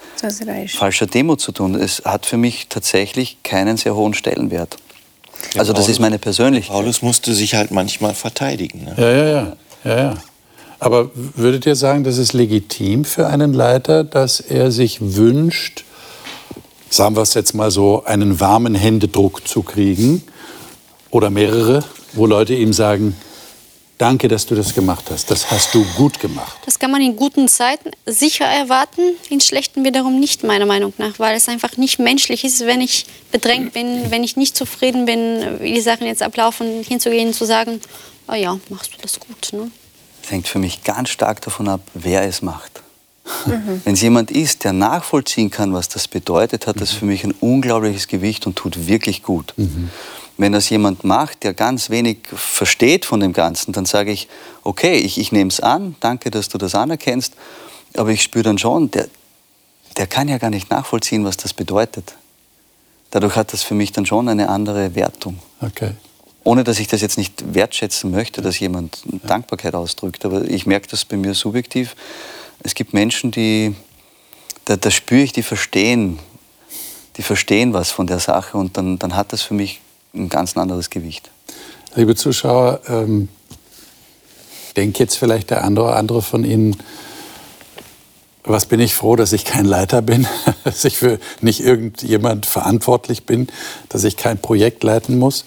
[0.68, 4.76] falscher Demo zu tun, es hat für mich tatsächlich keinen sehr hohen Stellenwert.
[5.54, 6.70] Ja, also das Paulus, ist meine persönliche.
[6.70, 8.84] Paulus musste sich halt manchmal verteidigen.
[8.84, 8.96] Ne?
[8.98, 9.54] Ja, ja, ja,
[9.84, 10.18] ja, ja.
[10.80, 15.84] Aber würdet ihr sagen, das ist legitim für einen Leiter, dass er sich wünscht,
[16.90, 20.24] sagen wir es jetzt mal so, einen warmen Händedruck zu kriegen
[21.12, 23.16] oder mehrere, wo Leute ihm sagen,
[24.02, 26.58] danke, dass du das gemacht hast, das hast du gut gemacht.
[26.66, 31.20] Das kann man in guten Zeiten sicher erwarten, in schlechten wiederum nicht, meiner Meinung nach,
[31.20, 35.60] weil es einfach nicht menschlich ist, wenn ich bedrängt bin, wenn ich nicht zufrieden bin,
[35.60, 37.80] wie die Sachen jetzt ablaufen, hinzugehen zu sagen,
[38.28, 39.54] oh ja, machst du das gut.
[39.54, 39.72] Ne?
[40.22, 42.82] Das hängt für mich ganz stark davon ab, wer es macht.
[43.46, 43.82] Mhm.
[43.86, 47.32] Wenn es jemand ist, der nachvollziehen kann, was das bedeutet, hat das für mich ein
[47.32, 49.54] unglaubliches Gewicht und tut wirklich gut.
[49.58, 49.90] Mhm.
[50.38, 54.28] Wenn das jemand macht, der ganz wenig versteht von dem Ganzen, dann sage ich,
[54.64, 57.34] okay, ich, ich nehme es an, danke, dass du das anerkennst,
[57.96, 59.08] aber ich spüre dann schon, der,
[59.98, 62.16] der kann ja gar nicht nachvollziehen, was das bedeutet.
[63.12, 65.40] Dadurch hat das für mich dann schon eine andere Wertung.
[65.62, 65.92] Okay.
[66.44, 70.88] Ohne dass ich das jetzt nicht wertschätzen möchte, dass jemand Dankbarkeit ausdrückt, aber ich merke
[70.88, 71.96] das bei mir subjektiv
[72.64, 73.76] es gibt Menschen, die,
[74.66, 76.20] da, da spüre ich, die verstehen,
[77.18, 79.82] die verstehen was von der Sache und dann, dann hat das für mich
[80.14, 81.30] ein ganz anderes Gewicht.
[81.96, 83.30] Liebe Zuschauer, ähm,
[84.78, 86.78] denkt jetzt vielleicht der andere, oder andere von Ihnen,
[88.44, 90.28] was bin ich froh, dass ich kein Leiter bin,
[90.64, 93.48] dass ich für nicht irgendjemand verantwortlich bin,
[93.90, 95.46] dass ich kein Projekt leiten muss.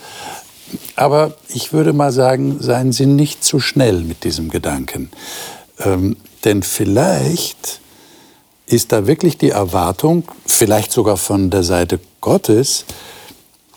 [0.97, 5.11] Aber ich würde mal sagen, seien Sie nicht zu schnell mit diesem Gedanken.
[5.79, 7.81] Ähm, denn vielleicht
[8.67, 12.85] ist da wirklich die Erwartung, vielleicht sogar von der Seite Gottes,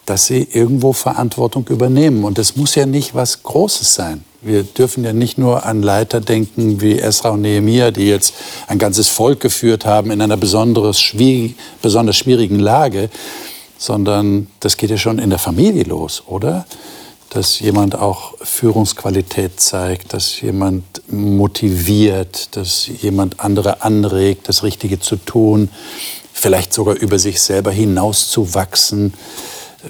[0.06, 2.24] dass sie irgendwo Verantwortung übernehmen.
[2.24, 4.24] Und das muss ja nicht was Großes sein.
[4.41, 8.34] Wir dürfen ja nicht nur an Leiter denken wie Esra und Nehemiah, die jetzt
[8.68, 13.10] ein ganzes Volk geführt haben in einer besonders schwierigen Lage,
[13.78, 16.65] sondern das geht ja schon in der Familie los, oder?
[17.30, 25.17] dass jemand auch Führungsqualität zeigt, dass jemand motiviert, dass jemand andere anregt, das Richtige zu
[25.17, 25.69] tun,
[26.34, 29.13] vielleicht sogar über sich selber hinauszuwachsen,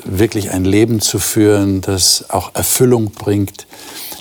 [0.03, 3.67] wirklich ein Leben zu führen, das auch Erfüllung bringt.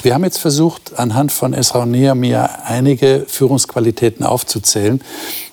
[0.02, 5.00] Wir haben jetzt versucht, anhand von Esra und Nehemiah einige Führungsqualitäten aufzuzählen.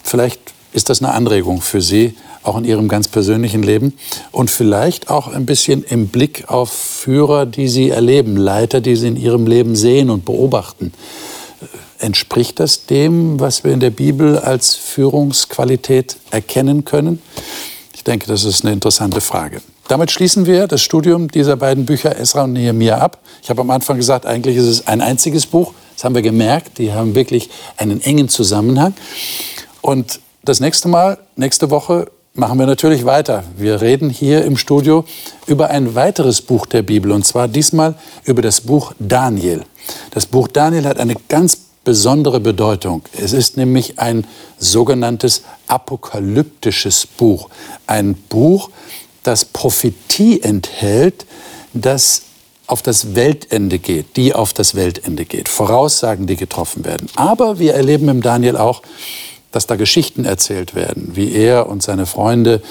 [0.03, 0.39] Vielleicht
[0.73, 3.93] ist das eine Anregung für Sie, auch in ihrem ganz persönlichen Leben
[4.31, 9.07] und vielleicht auch ein bisschen im Blick auf Führer, die sie erleben, Leiter, die sie
[9.07, 10.93] in ihrem Leben sehen und beobachten.
[11.99, 17.21] Entspricht das dem, was wir in der Bibel als Führungsqualität erkennen können?
[17.93, 19.61] Ich denke, das ist eine interessante Frage.
[19.87, 23.19] Damit schließen wir das Studium dieser beiden Bücher Esra und Nehemiah ab.
[23.41, 25.73] Ich habe am Anfang gesagt, eigentlich ist es ein einziges Buch.
[25.95, 26.77] Das haben wir gemerkt.
[26.77, 28.93] Die haben wirklich einen engen Zusammenhang.
[29.81, 33.43] Und das nächste Mal, nächste Woche, machen wir natürlich weiter.
[33.57, 35.05] Wir reden hier im Studio
[35.45, 39.63] über ein weiteres Buch der Bibel, und zwar diesmal über das Buch Daniel.
[40.11, 43.03] Das Buch Daniel hat eine ganz besondere Bedeutung.
[43.19, 44.25] Es ist nämlich ein
[44.57, 47.49] sogenanntes apokalyptisches Buch.
[47.85, 48.71] Ein Buch,
[49.21, 51.25] das Prophetie enthält,
[51.73, 52.23] das
[52.65, 57.09] auf das Weltende geht, die auf das Weltende geht, Voraussagen, die getroffen werden.
[57.15, 58.81] Aber wir erleben im Daniel auch,
[59.53, 62.61] dass da Geschichten erzählt werden, wie er und seine Freunde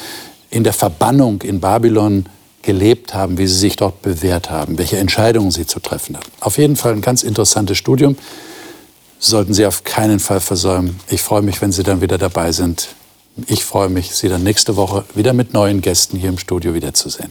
[0.50, 2.26] in der Verbannung in Babylon
[2.60, 6.26] gelebt haben, wie sie sich dort bewährt haben, welche Entscheidungen sie zu treffen haben.
[6.40, 8.16] Auf jeden Fall ein ganz interessantes Studium.
[9.18, 10.98] Sollten Sie auf keinen Fall versäumen.
[11.08, 12.88] Ich freue mich, wenn Sie dann wieder dabei sind.
[13.46, 17.30] Ich freue mich, Sie dann nächste Woche wieder mit neuen Gästen hier im Studio wiederzusehen.